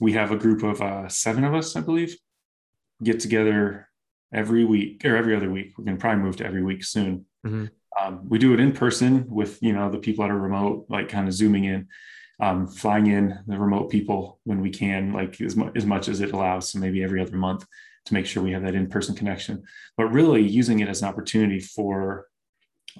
[0.00, 2.16] we have a group of uh, seven of us, I believe,
[3.02, 3.88] get together
[4.32, 5.74] every week or every other week.
[5.76, 7.26] We're going to probably move to every week soon.
[7.46, 7.66] Mm-hmm.
[8.00, 11.08] Um, we do it in person with you know the people that are remote, like
[11.08, 11.88] kind of zooming in,
[12.40, 16.20] um, flying in the remote people when we can, like as, mu- as much as
[16.20, 16.70] it allows.
[16.70, 17.64] So maybe every other month
[18.06, 19.62] to make sure we have that in-person connection.
[19.96, 22.26] But really using it as an opportunity for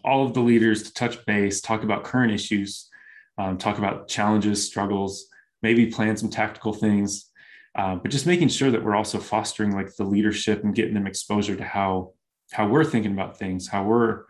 [0.04, 2.88] all of the leaders to touch base, talk about current issues,
[3.36, 5.26] um, talk about challenges, struggles,
[5.64, 7.30] maybe plan some tactical things
[7.76, 11.06] uh, but just making sure that we're also fostering like the leadership and getting them
[11.06, 12.12] exposure to how
[12.52, 14.24] how we're thinking about things how we're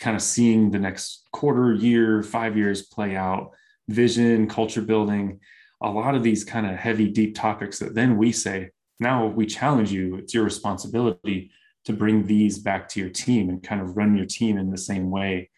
[0.00, 3.52] kind of seeing the next quarter year five years play out
[3.88, 5.38] vision culture building
[5.80, 9.46] a lot of these kind of heavy deep topics that then we say now we
[9.46, 11.50] challenge you it's your responsibility
[11.84, 14.84] to bring these back to your team and kind of run your team in the
[14.90, 15.48] same way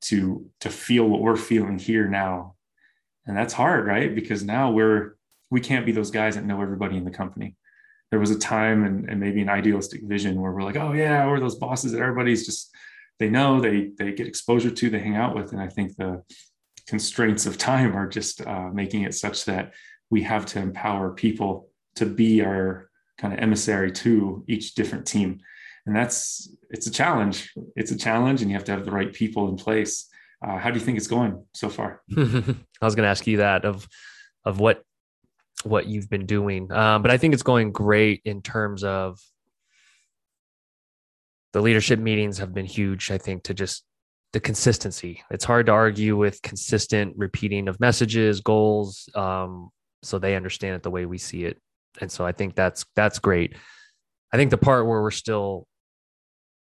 [0.00, 2.54] to to feel what we're feeling here now
[3.30, 4.12] and that's hard right?
[4.12, 5.14] Because now we're
[5.50, 7.54] we can't be those guys that know everybody in the company.
[8.10, 11.24] There was a time and, and maybe an idealistic vision where we're like, oh yeah,
[11.28, 12.74] we're those bosses that everybody's just
[13.20, 16.24] they know they they get exposure to, they hang out with, and I think the
[16.88, 19.74] constraints of time are just uh, making it such that
[20.10, 25.38] we have to empower people to be our kind of emissary to each different team.
[25.86, 27.52] And that's it's a challenge.
[27.76, 30.09] It's a challenge and you have to have the right people in place
[30.42, 32.24] uh, how do you think it's going so far i
[32.82, 33.86] was going to ask you that of
[34.44, 34.82] of what
[35.64, 36.70] what you've been doing.
[36.72, 39.18] Um, but I think it's going great in terms of
[41.52, 43.10] the leadership meetings have been huge.
[43.10, 43.84] I think to just
[44.32, 45.22] the consistency.
[45.30, 49.70] It's hard to argue with consistent repeating of messages, goals, um,
[50.02, 51.58] so they understand it the way we see it.
[52.00, 53.54] And so I think that's that's great.
[54.32, 55.66] I think the part where we're still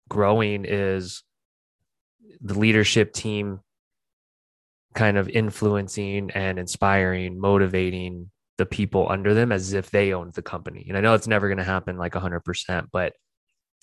[0.09, 1.23] growing is
[2.43, 3.59] the leadership team
[4.93, 10.41] kind of influencing and inspiring, motivating the people under them as if they owned the
[10.41, 10.85] company.
[10.87, 13.13] And I know it's never going to happen like 100%, but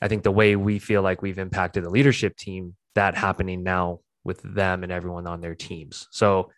[0.01, 4.01] I think the way we feel like we've impacted the leadership team, that happening now
[4.25, 6.07] with them and everyone on their teams.
[6.11, 6.51] So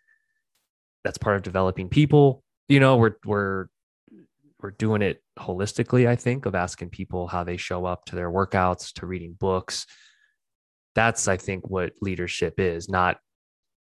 [1.03, 2.43] that's part of developing people.
[2.67, 3.67] You know, we're we're
[4.61, 8.31] we're doing it holistically, I think, of asking people how they show up to their
[8.31, 9.85] workouts, to reading books.
[10.95, 13.17] That's I think what leadership is, not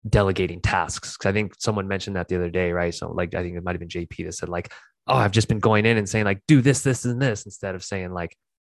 [0.07, 1.17] delegating tasks.
[1.17, 2.93] Cause I think someone mentioned that the other day, right?
[2.93, 4.71] So like I think it might have been JP that said like,
[5.07, 7.75] oh, I've just been going in and saying like, do this, this, and this instead
[7.75, 8.35] of saying like,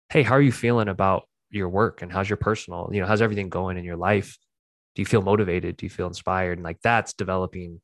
[0.09, 3.21] hey, how are you feeling about your work and how's your personal, you know, how's
[3.21, 4.37] everything going in your life?
[4.95, 5.77] Do you feel motivated?
[5.77, 6.57] Do you feel inspired?
[6.57, 7.81] And like that's developing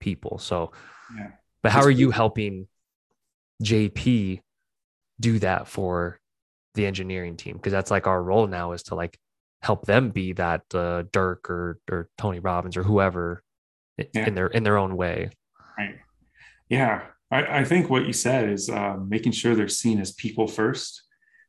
[0.00, 0.38] people.
[0.38, 0.72] So
[1.16, 1.30] Yeah.
[1.62, 2.68] But how are you helping
[3.62, 4.40] JP
[5.20, 6.18] do that for
[6.74, 7.56] the engineering team?
[7.56, 9.18] Because that's like our role now is to like
[9.62, 13.42] help them be that uh, Dirk or or Tony Robbins or whoever
[13.96, 14.26] yeah.
[14.26, 15.30] in their in their own way.
[15.76, 15.96] Right.
[16.68, 17.02] Yeah.
[17.30, 21.02] I, I think what you said is uh, making sure they're seen as people first.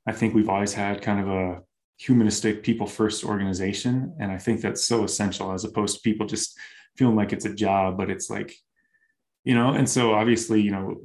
[0.05, 1.61] I think we've always had kind of a
[1.97, 4.13] humanistic people first organization.
[4.19, 6.57] And I think that's so essential as opposed to people just
[6.97, 8.55] feeling like it's a job, but it's like,
[9.43, 10.97] you know, and so obviously, you know,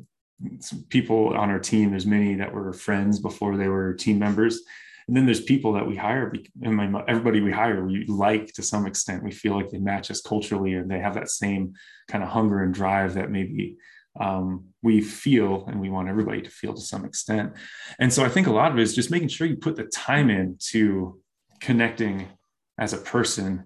[0.88, 4.60] people on our team, there's many that were friends before they were team members.
[5.06, 8.62] And then there's people that we hire, and my, everybody we hire, we like to
[8.62, 9.22] some extent.
[9.22, 11.74] We feel like they match us culturally and they have that same
[12.08, 13.76] kind of hunger and drive that maybe
[14.18, 17.52] um, we feel and we want everybody to feel to some extent.
[17.98, 19.84] And so I think a lot of it is just making sure you put the
[19.84, 21.20] time in to
[21.60, 22.28] connecting
[22.78, 23.64] as a person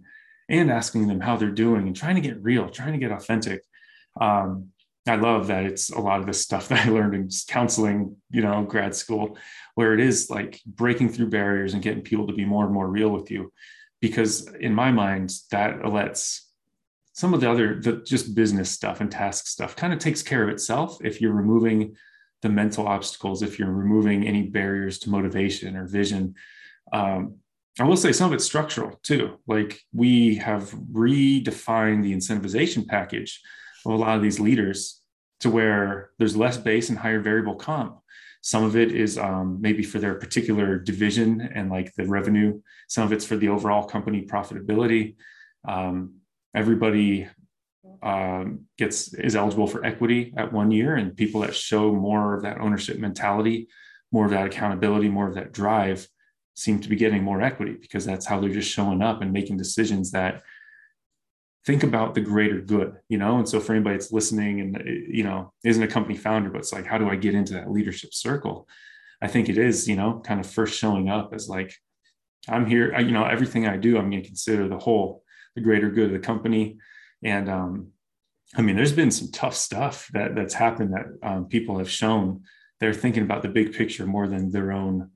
[0.48, 3.62] and asking them how they're doing and trying to get real, trying to get authentic.
[4.20, 4.70] Um,
[5.08, 8.42] I love that it's a lot of the stuff that I learned in counseling, you
[8.42, 9.38] know, grad school,
[9.74, 12.88] where it is like breaking through barriers and getting people to be more and more
[12.88, 13.52] real with you.
[14.00, 16.48] Because in my mind, that lets
[17.18, 20.44] some of the other the just business stuff and task stuff kind of takes care
[20.44, 21.96] of itself if you're removing
[22.42, 26.32] the mental obstacles if you're removing any barriers to motivation or vision
[26.92, 27.34] um,
[27.80, 33.42] i will say some of it's structural too like we have redefined the incentivization package
[33.84, 34.97] of a lot of these leaders
[35.40, 37.98] to where there's less base and higher variable comp.
[38.40, 42.60] Some of it is um, maybe for their particular division and like the revenue.
[42.88, 45.16] Some of it's for the overall company profitability.
[45.66, 46.14] Um,
[46.54, 47.28] everybody
[48.02, 52.42] um, gets is eligible for equity at one year, and people that show more of
[52.42, 53.68] that ownership mentality,
[54.12, 56.06] more of that accountability, more of that drive,
[56.54, 59.56] seem to be getting more equity because that's how they're just showing up and making
[59.56, 60.42] decisions that
[61.68, 63.36] think about the greater good, you know.
[63.36, 66.72] And so for anybody that's listening and you know isn't a company founder, but it's
[66.72, 68.66] like, how do I get into that leadership circle?
[69.20, 71.74] I think it is, you know, kind of first showing up as like,
[72.48, 75.22] I'm here, you know, everything I do, I'm going to consider the whole
[75.54, 76.78] the greater good of the company.
[77.22, 77.88] And um,
[78.56, 82.44] I mean, there's been some tough stuff that that's happened that um, people have shown
[82.80, 85.10] they're thinking about the big picture more than their own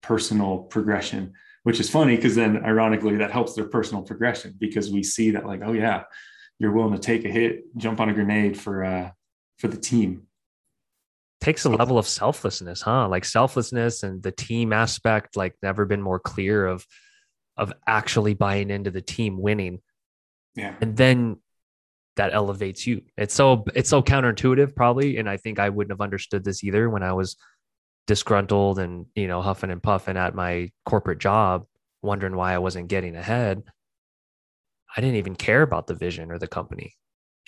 [0.00, 1.34] personal progression,
[1.68, 5.44] which is funny because then ironically that helps their personal progression because we see that
[5.44, 6.04] like, oh yeah,
[6.58, 9.10] you're willing to take a hit, jump on a grenade for uh,
[9.58, 10.22] for the team.
[11.42, 13.06] Takes a level of selflessness, huh?
[13.08, 16.86] Like selflessness and the team aspect, like never been more clear of
[17.58, 19.80] of actually buying into the team winning
[20.58, 20.74] yeah.
[20.80, 21.36] And then
[22.16, 23.02] that elevates you.
[23.16, 26.90] It's so it's so counterintuitive probably and I think I wouldn't have understood this either
[26.90, 27.36] when I was
[28.08, 31.66] disgruntled and, you know, huffing and puffing at my corporate job,
[32.02, 33.62] wondering why I wasn't getting ahead.
[34.96, 36.94] I didn't even care about the vision or the company.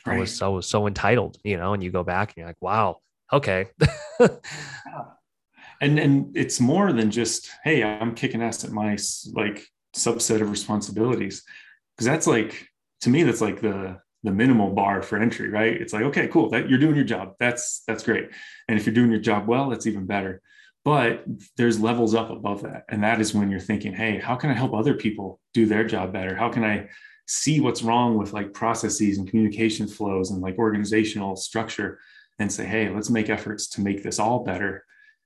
[0.07, 0.17] Right.
[0.17, 3.01] I was so so entitled, you know, and you go back and you're like, wow,
[3.33, 3.67] okay.
[4.21, 4.29] yeah.
[5.81, 8.99] And and it's more than just, hey, I'm kicking ass at my
[9.33, 11.43] like subset of responsibilities.
[11.99, 12.69] Cause that's like
[13.01, 15.81] to me that's like the the minimal bar for entry right?
[15.81, 17.35] It's like okay cool that you're doing your job.
[17.39, 18.31] That's that's great.
[18.69, 20.43] And if you're doing your job well that's even better.
[20.85, 21.25] But
[21.57, 22.85] there's levels up above that.
[22.89, 25.85] And that is when you're thinking hey how can i help other people do their
[25.85, 26.35] job better?
[26.35, 26.89] How can i
[27.27, 32.01] see what's wrong with like processes and communication flows and like organizational structure
[32.41, 34.85] and say hey let's make efforts to make this all better.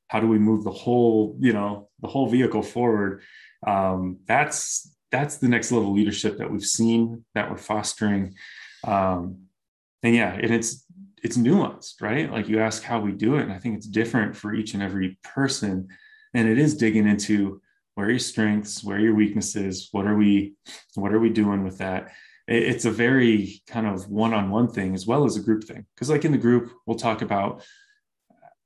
[0.09, 3.23] How do we move the whole you know the whole vehicle forward?
[3.67, 8.35] Um, that's that's the next level leadership that we've seen that we're fostering.
[8.87, 9.47] Um,
[10.03, 10.85] and yeah, and it's
[11.23, 12.31] it's nuanced, right?
[12.31, 14.83] Like you ask how we do it, and I think it's different for each and
[14.83, 15.89] every person.
[16.35, 17.63] And it is digging into
[17.95, 20.55] where your strengths, where your weaknesses, what are we,
[20.97, 22.13] what are we doing with that?
[22.49, 25.87] It's a very kind of one-on-one thing as well as a group thing.
[25.95, 27.65] Because like in the group, we'll talk about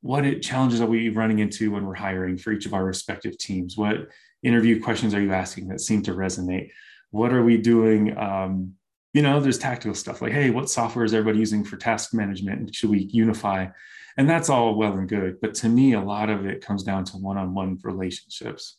[0.00, 3.37] what it, challenges are we running into when we're hiring for each of our respective
[3.37, 3.76] teams.
[3.76, 4.09] What
[4.42, 6.70] interview questions are you asking that seem to resonate?
[7.11, 8.16] What are we doing?
[8.16, 8.74] Um,
[9.12, 12.75] you know, there's tactical stuff like, hey, what software is everybody using for task management?
[12.75, 13.69] Should we unify?
[14.17, 15.40] And that's all well and good.
[15.40, 18.77] But to me, a lot of it comes down to one on one relationships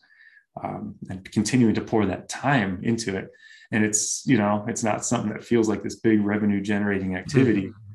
[0.62, 3.30] um, and continuing to pour that time into it.
[3.72, 7.68] And it's, you know, it's not something that feels like this big revenue generating activity.
[7.68, 7.94] Mm-hmm.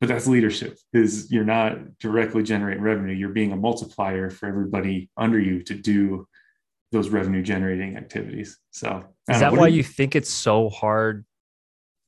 [0.00, 3.14] But that's leadership is you're not directly generating revenue.
[3.14, 6.26] You're being a multiplier for everybody under you to do
[6.92, 8.58] those revenue generating activities.
[8.70, 11.24] So is that why you, you think it's so hard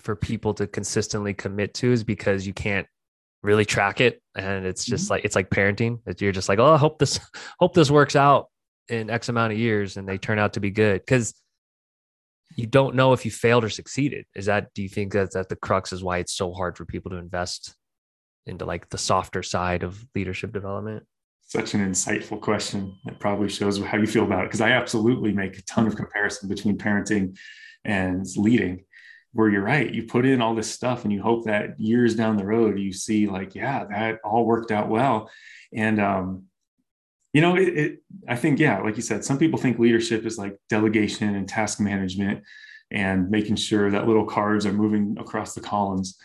[0.07, 2.87] for people to consistently commit to is because you can't
[3.43, 5.15] really track it and it's just mm-hmm.
[5.15, 7.21] like it's like parenting that you're just like oh I hope this
[7.61, 8.49] hope this works out
[8.89, 11.35] in x amount of years and they turn out to be good because
[12.57, 15.49] you don't know if you failed or succeeded is that do you think that at
[15.49, 17.75] the crux is why it's so hard for people to invest
[18.47, 21.05] into like the softer side of leadership development?
[21.43, 22.97] Such an insightful question.
[23.07, 24.47] it probably shows how you feel about it.
[24.47, 27.37] Because I absolutely make a ton of comparison between parenting
[27.85, 28.85] and leading,
[29.37, 29.93] where you're right.
[29.93, 32.93] You put in all this stuff and you hope that years down the road, you
[32.93, 35.30] see, like, yeah, that all worked out well.
[35.72, 36.45] And, um,
[37.32, 40.39] you know, it, it, I think, yeah, like you said, some people think leadership is
[40.39, 42.43] like delegation and task management
[42.91, 46.18] and making sure that little cards are moving across the columns.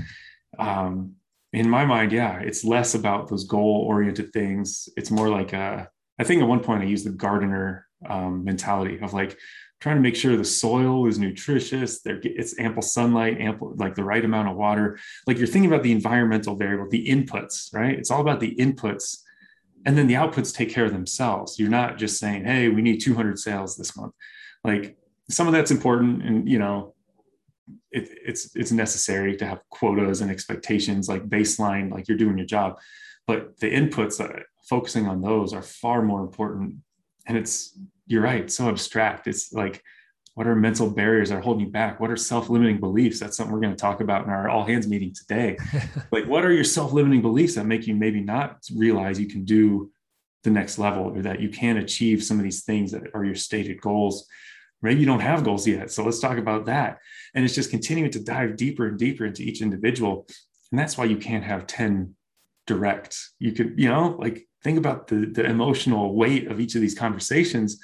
[0.58, 1.16] Um,
[1.52, 4.88] in my mind, yeah, it's less about those goal oriented things.
[4.96, 9.00] It's more like a, I think at one point I used the gardener um, mentality
[9.02, 9.38] of like
[9.82, 14.04] trying to make sure the soil is nutritious, there it's ample sunlight, ample like the
[14.04, 15.00] right amount of water.
[15.28, 17.98] Like you're thinking about the environmental variable, the inputs, right?
[17.98, 19.18] It's all about the inputs,
[19.86, 21.60] and then the outputs take care of themselves.
[21.60, 24.14] You're not just saying, "Hey, we need 200 sales this month."
[24.64, 24.96] Like
[25.30, 26.94] some of that's important, and you know,
[27.92, 32.48] it, it's it's necessary to have quotas and expectations like baseline like you're doing your
[32.48, 32.80] job
[33.28, 34.32] but the inputs that
[34.70, 36.76] focusing on those are far more important
[37.28, 37.78] and it's
[38.12, 39.28] you're right so abstract.
[39.28, 39.84] It's like
[40.34, 42.00] what are mental barriers that are holding you back?
[42.00, 43.20] What are self-limiting beliefs?
[43.20, 45.58] That's something we're going to talk about in our all hands meeting today.
[46.12, 49.92] Like what are your self-limiting beliefs that make you maybe not realize you can do
[50.44, 53.36] the next level or that you can achieve some of these things that are your
[53.36, 54.28] stated goals?
[54.82, 57.00] Maybe you don't have goals yet so let's talk about that.
[57.34, 60.28] And it's just continuing to dive deeper and deeper into each individual.
[60.72, 62.16] And that's why you can't have 10
[62.68, 63.18] direct.
[63.40, 66.98] You could you know like think about the the emotional weight of each of these
[66.98, 67.80] conversations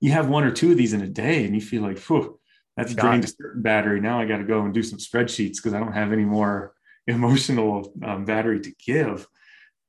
[0.00, 2.38] you have one or two of these in a day and you feel like Phew,
[2.76, 4.00] that's drained a certain battery.
[4.00, 6.74] Now i got to go and do some spreadsheets because i don't have any more
[7.06, 9.26] emotional um, battery to give.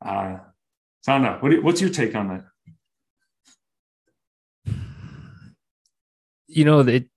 [0.03, 0.37] Uh,
[1.01, 2.43] so i don't know what, what's your take on that?
[6.47, 7.07] You know it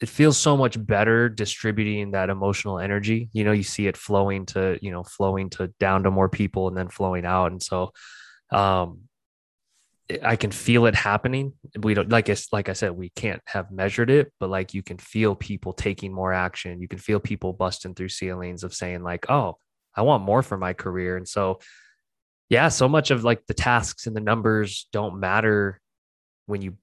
[0.00, 3.28] it feels so much better distributing that emotional energy.
[3.32, 6.68] You know you see it flowing to you know flowing to down to more people
[6.68, 7.52] and then flowing out.
[7.52, 7.92] And so
[8.50, 9.09] um
[10.22, 11.52] i can feel it happening.
[11.78, 14.82] We don't like I, like i said we can't have measured it but like you
[14.82, 16.80] can feel people taking more action.
[16.80, 19.56] You can feel people busting through ceilings of saying like oh
[19.94, 21.16] i want more for my career.
[21.16, 21.60] And so
[22.48, 25.80] yeah so much of like the tasks and the numbers don't matter
[26.46, 26.76] when you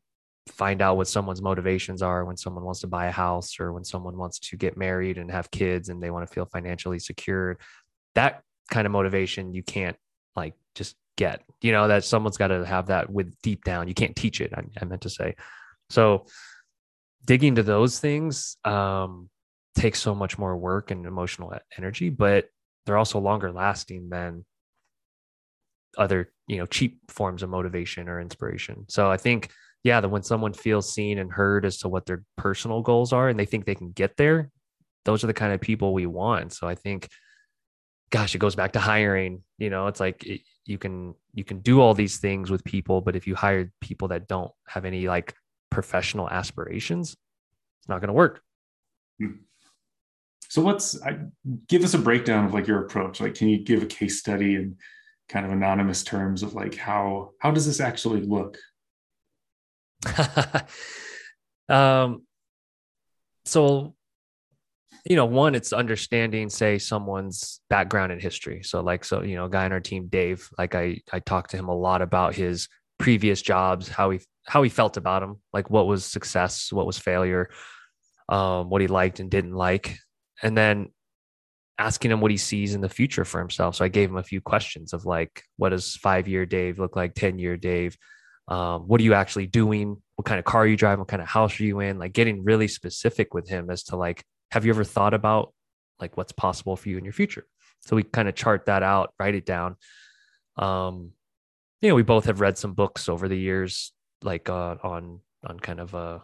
[0.51, 3.83] find out what someone's motivations are when someone wants to buy a house or when
[3.83, 7.57] someone wants to get married and have kids and they want to feel financially secure
[8.15, 9.97] that kind of motivation you can't
[10.35, 13.93] like just get you know that someone's got to have that with deep down you
[13.93, 15.35] can't teach it I, I meant to say
[15.89, 16.25] so
[17.25, 19.29] digging to those things um,
[19.75, 22.45] takes so much more work and emotional energy but
[22.85, 24.45] they're also longer lasting than
[25.97, 29.49] other you know cheap forms of motivation or inspiration so i think
[29.87, 33.29] yeah, that when someone feels seen and heard as to what their personal goals are
[33.29, 34.49] and they think they can get there,
[35.05, 36.51] those are the kind of people we want.
[36.51, 37.07] So I think,
[38.09, 39.43] gosh, it goes back to hiring.
[39.57, 40.27] You know, it's like
[40.67, 44.07] you can you can do all these things with people, but if you hire people
[44.09, 45.33] that don't have any like
[45.69, 47.15] professional aspirations,
[47.79, 48.41] it's not going to work.
[49.19, 49.37] Hmm.
[50.49, 51.17] So what's I,
[51.67, 53.19] give us a breakdown of like your approach?
[53.19, 54.75] Like, can you give a case study and
[55.29, 58.57] kind of anonymous terms of like how how does this actually look
[61.69, 62.23] um,
[63.47, 63.95] so,
[65.09, 68.63] you know, one, it's understanding, say, someone's background and history.
[68.63, 71.51] So, like, so you know, a guy on our team, Dave, like I I talked
[71.51, 75.41] to him a lot about his previous jobs, how he how he felt about them,
[75.53, 77.49] like what was success, what was failure,
[78.29, 79.97] um, what he liked and didn't like,
[80.43, 80.89] and then
[81.79, 83.75] asking him what he sees in the future for himself.
[83.75, 86.95] So I gave him a few questions of like, what does five year Dave look
[86.95, 87.13] like?
[87.13, 87.97] Ten year Dave?
[88.47, 91.27] um, what are you actually doing what kind of car you drive what kind of
[91.27, 94.71] house are you in like getting really specific with him as to like have you
[94.71, 95.53] ever thought about
[95.99, 97.45] like what's possible for you in your future
[97.81, 99.75] so we kind of chart that out write it down
[100.57, 101.11] um
[101.81, 103.93] you know we both have read some books over the years
[104.23, 106.19] like uh, on on kind of uh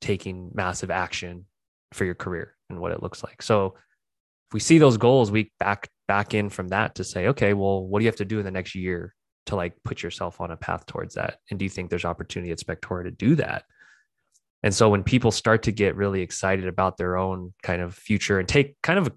[0.00, 1.46] taking massive action
[1.92, 3.74] for your career and what it looks like so
[4.48, 7.86] if we see those goals we back back in from that to say okay well
[7.86, 9.14] what do you have to do in the next year
[9.46, 11.38] to like put yourself on a path towards that?
[11.50, 13.64] And do you think there's opportunity at Spectora to do that?
[14.64, 18.38] And so when people start to get really excited about their own kind of future
[18.38, 19.12] and take kind of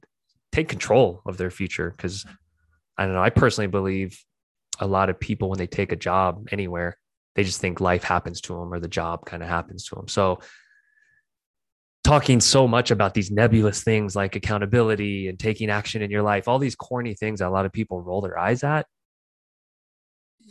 [0.51, 2.25] take control of their future, because
[2.97, 4.21] I don't know, I personally believe
[4.79, 6.97] a lot of people when they take a job anywhere,
[7.35, 10.09] they just think life happens to them or the job kind of happens to them.
[10.09, 10.39] So
[12.03, 16.49] talking so much about these nebulous things like accountability and taking action in your life,
[16.49, 18.85] all these corny things that a lot of people roll their eyes at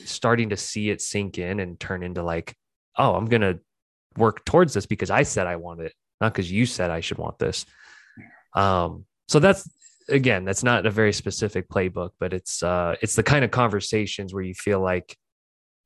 [0.07, 2.55] starting to see it sink in and turn into like,
[2.97, 3.59] oh, I'm going to
[4.17, 7.19] work towards this because I said I want it, not because you said I should
[7.19, 7.67] want this.
[8.55, 9.69] Um, so that's
[10.09, 14.33] again, that's not a very specific playbook, but it's uh, it's the kind of conversations
[14.33, 15.17] where you feel like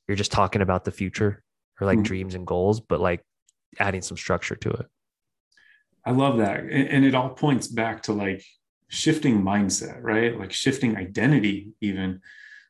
[0.08, 1.42] you're just talking about the future
[1.80, 2.04] or like mm-hmm.
[2.04, 3.24] dreams and goals, but like
[3.78, 4.86] adding some structure to it.
[6.04, 8.42] I love that, and it all points back to like
[8.88, 10.38] shifting mindset, right?
[10.38, 12.20] Like shifting identity, even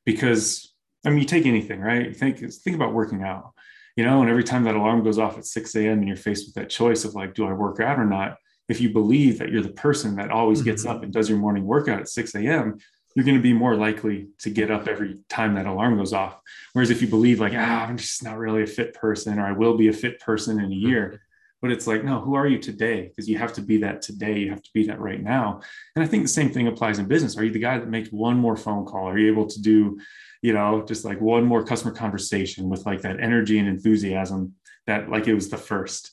[0.05, 2.15] because I mean, you take anything, right?
[2.17, 3.53] think think about working out,
[3.97, 5.99] you know, and every time that alarm goes off at 6 a.m.
[5.99, 8.36] and you're faced with that choice of like, do I work out or not?
[8.68, 10.97] If you believe that you're the person that always gets mm-hmm.
[10.97, 12.78] up and does your morning workout at 6 a.m.,
[13.14, 16.38] you're going to be more likely to get up every time that alarm goes off.
[16.72, 19.53] Whereas if you believe like, ah, I'm just not really a fit person, or I
[19.53, 21.16] will be a fit person in a year, mm-hmm.
[21.61, 23.09] but it's like, no, who are you today?
[23.09, 24.38] Because you have to be that today.
[24.38, 25.61] You have to be that right now.
[25.97, 27.36] And I think the same thing applies in business.
[27.36, 29.09] Are you the guy that makes one more phone call?
[29.09, 29.99] Are you able to do
[30.43, 34.55] you know, just like one more customer conversation with like that energy and enthusiasm
[34.86, 36.12] that like it was the first.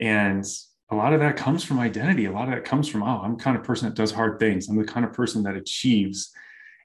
[0.00, 0.44] And
[0.90, 2.26] a lot of that comes from identity.
[2.26, 4.38] A lot of that comes from, oh, I'm the kind of person that does hard
[4.38, 4.68] things.
[4.68, 6.32] I'm the kind of person that achieves.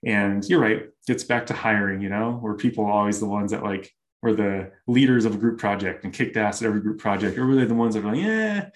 [0.03, 3.51] And you're right, gets back to hiring, you know, where people are always the ones
[3.51, 6.99] that like were the leaders of a group project and kicked ass at every group
[6.99, 8.69] project, or were they the ones that are like, yeah,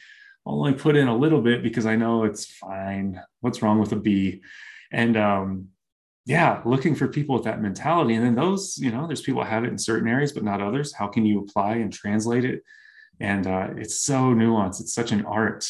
[0.45, 3.19] I'll only put in a little bit because I know it's fine.
[3.41, 4.41] What's wrong with a B?
[4.91, 5.69] And um,
[6.25, 8.15] yeah, looking for people with that mentality.
[8.15, 10.91] And then those, you know, there's people have it in certain areas, but not others.
[10.91, 12.63] How can you apply and translate it?
[13.19, 14.81] And uh, it's so nuanced.
[14.81, 15.69] It's such an art.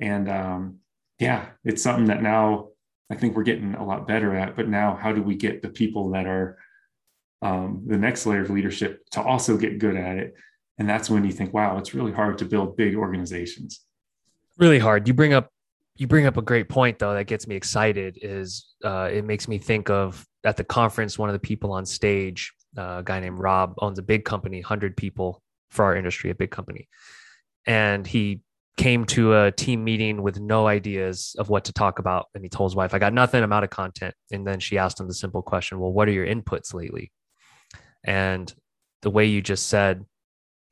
[0.00, 0.78] And um,
[1.18, 2.68] yeah, it's something that now
[3.10, 4.56] I think we're getting a lot better at.
[4.56, 6.58] But now, how do we get the people that are
[7.42, 10.34] um, the next layer of leadership to also get good at it?
[10.78, 13.80] And that's when you think, wow, it's really hard to build big organizations.
[14.58, 15.06] Really hard.
[15.06, 15.50] You bring up
[15.96, 19.48] you bring up a great point though that gets me excited is uh, it makes
[19.48, 23.20] me think of at the conference one of the people on stage uh, a guy
[23.20, 26.88] named rob owns a big company 100 people for our industry a big company.
[27.66, 28.40] And he
[28.76, 32.26] came to a team meeting with no ideas of what to talk about.
[32.34, 33.42] And he told his wife i got nothing.
[33.42, 34.14] I'm out of content.
[34.30, 37.12] And then she asked him the simple question well what are your inputs lately?
[38.04, 38.52] And
[39.02, 40.04] the way you just said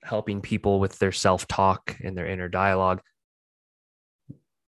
[0.03, 3.01] helping people with their self-talk and their inner dialogue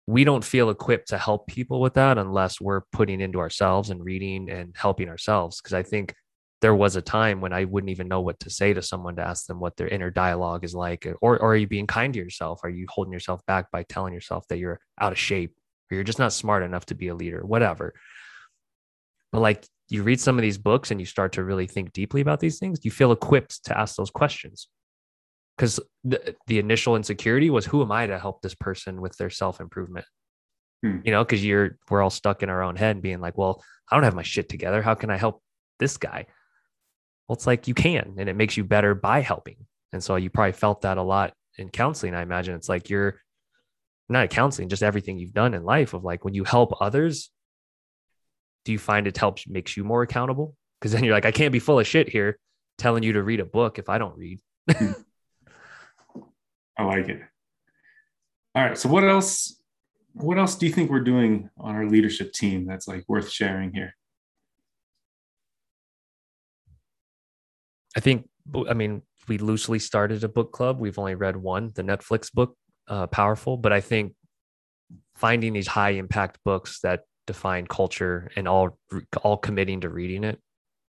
[0.08, 4.04] we don't feel equipped to help people with that unless we're putting into ourselves and
[4.04, 5.60] reading and helping ourselves.
[5.60, 6.14] Because I think
[6.62, 9.28] there was a time when I wouldn't even know what to say to someone to
[9.28, 11.08] ask them what their inner dialogue is like.
[11.22, 12.62] Or, or are you being kind to yourself?
[12.64, 15.56] Are you holding yourself back by telling yourself that you're out of shape
[15.92, 17.94] or you're just not smart enough to be a leader, whatever?
[19.32, 22.22] But like you read some of these books and you start to really think deeply
[22.22, 24.68] about these things, you feel equipped to ask those questions
[25.58, 29.30] because the, the initial insecurity was who am i to help this person with their
[29.30, 30.06] self improvement
[30.84, 31.00] hmm.
[31.04, 33.64] you know because you're we're all stuck in our own head and being like well
[33.90, 34.82] i don't have my shit together.
[34.82, 35.42] How can i help
[35.80, 36.26] this guy?
[37.28, 39.58] Well it's like you can and it makes you better by helping.
[39.94, 42.56] And so you probably felt that a lot in counseling i imagine.
[42.56, 43.22] It's like you're
[44.10, 47.32] not counseling just everything you've done in life of like when you help others
[48.64, 50.56] do you find it helps makes you more accountable?
[50.80, 52.38] Because then you're like i can't be full of shit here
[52.78, 54.40] telling you to read a book if i don't read.
[54.72, 54.92] Hmm.
[56.78, 57.22] I like it.
[58.54, 58.78] All right.
[58.78, 59.62] So what else?
[60.14, 63.74] What else do you think we're doing on our leadership team that's like worth sharing
[63.74, 63.96] here?
[67.96, 68.28] I think.
[68.70, 70.80] I mean, we loosely started a book club.
[70.80, 72.56] We've only read one, the Netflix book,
[72.88, 73.58] uh, Powerful.
[73.58, 74.14] But I think
[75.16, 78.78] finding these high impact books that define culture and all
[79.24, 80.40] all committing to reading it.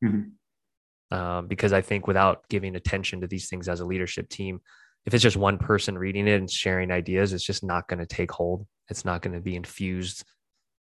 [0.04, 1.16] Mm-hmm.
[1.16, 4.62] Um, because I think without giving attention to these things as a leadership team,
[5.06, 8.06] if it's just one person reading it and sharing ideas, it's just not going to
[8.06, 8.68] take hold.
[8.89, 10.24] It's not going to be infused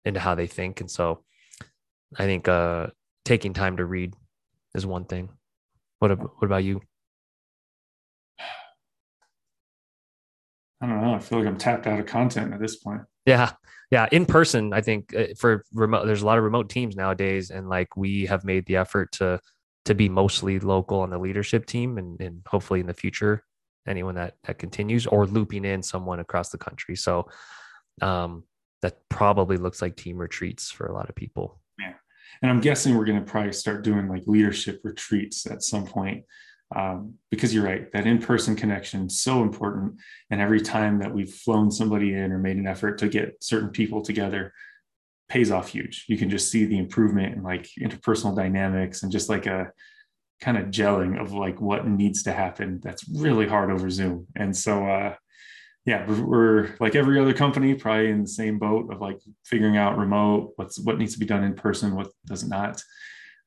[0.04, 0.82] into how they think.
[0.82, 1.24] And so
[2.18, 2.88] I think uh,
[3.24, 4.14] taking time to read
[4.76, 5.30] is one thing.
[6.00, 6.82] What, what about you?
[10.82, 11.14] I don't know.
[11.14, 13.02] I feel like I'm tapped out of content at this point.
[13.26, 13.52] Yeah.
[13.92, 14.08] Yeah.
[14.12, 17.52] In person, I think uh, for remote, there's a lot of remote teams nowadays.
[17.52, 19.40] And like we have made the effort to,
[19.86, 23.44] to be mostly local on the leadership team and, and hopefully in the future
[23.90, 26.96] anyone that that continues or looping in someone across the country.
[26.96, 27.28] So
[28.02, 28.44] um,
[28.82, 31.60] that probably looks like team retreats for a lot of people.
[31.80, 31.94] Yeah.
[32.42, 36.24] And i'm guessing we're going to probably start doing like leadership retreats at some point
[36.76, 39.96] um, because you're right that in-person connection is so important.
[40.30, 43.70] And every time that we've flown somebody in or made an effort to get certain
[43.70, 44.54] people together
[45.30, 46.06] pays off huge.
[46.08, 49.72] You can just see the improvement in like interpersonal dynamics and just like a
[50.42, 54.56] kind of gelling of like what needs to happen that's really hard over zoom and
[54.56, 55.14] so uh
[55.86, 59.78] yeah we're, we're, like every other company probably in the same boat of like figuring
[59.78, 62.82] out remote what's what needs to be done in person what does not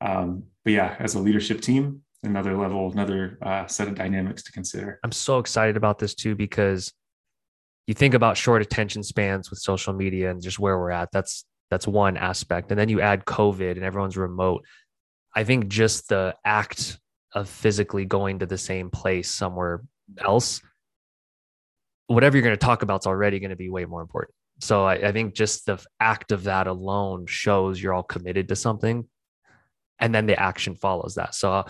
[0.01, 4.51] um but yeah as a leadership team another level another uh, set of dynamics to
[4.51, 6.93] consider i'm so excited about this too because
[7.87, 11.45] you think about short attention spans with social media and just where we're at that's
[11.69, 12.69] That's one aspect.
[12.69, 14.63] And then you add COVID and everyone's remote.
[15.35, 16.99] I think just the act
[17.33, 19.83] of physically going to the same place somewhere
[20.19, 20.61] else,
[22.07, 24.35] whatever you're going to talk about is already going to be way more important.
[24.59, 28.55] So I, I, think just the act of that alone shows you're all committed to
[28.55, 29.07] something.
[29.99, 31.33] And then the action follows that.
[31.33, 31.65] So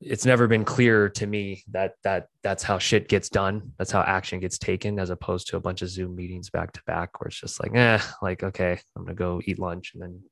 [0.00, 3.72] it's never been clear to me that that that's how shit gets done.
[3.78, 6.82] That's how action gets taken, as opposed to a bunch of Zoom meetings back to
[6.86, 10.22] back, where it's just like, eh, like okay, I'm gonna go eat lunch and then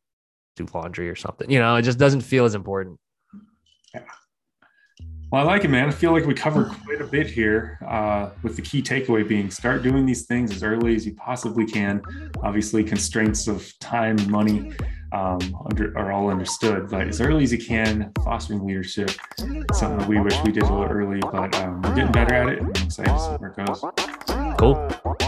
[0.56, 1.50] do laundry or something.
[1.50, 2.98] You know, it just doesn't feel as important.
[3.94, 4.00] Yeah.
[5.30, 5.88] Well, I like it, man.
[5.88, 9.50] I feel like we covered quite a bit here, uh, with the key takeaway being
[9.50, 12.02] start doing these things as early as you possibly can.
[12.42, 14.72] Obviously, constraints of time, money
[15.12, 15.40] um,
[15.70, 19.10] under, are all understood, but as early as you can, fostering leadership,
[19.72, 22.48] something that we wish we did a little early, but um, we're getting better at
[22.50, 23.80] it, and I'm excited to see where it goes.
[24.58, 24.74] Cool.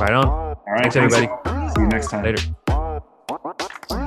[0.01, 0.27] Right on.
[0.27, 0.93] All right.
[0.93, 1.29] Thanks, everybody.
[1.75, 2.25] See you next time.
[2.25, 4.04] Later.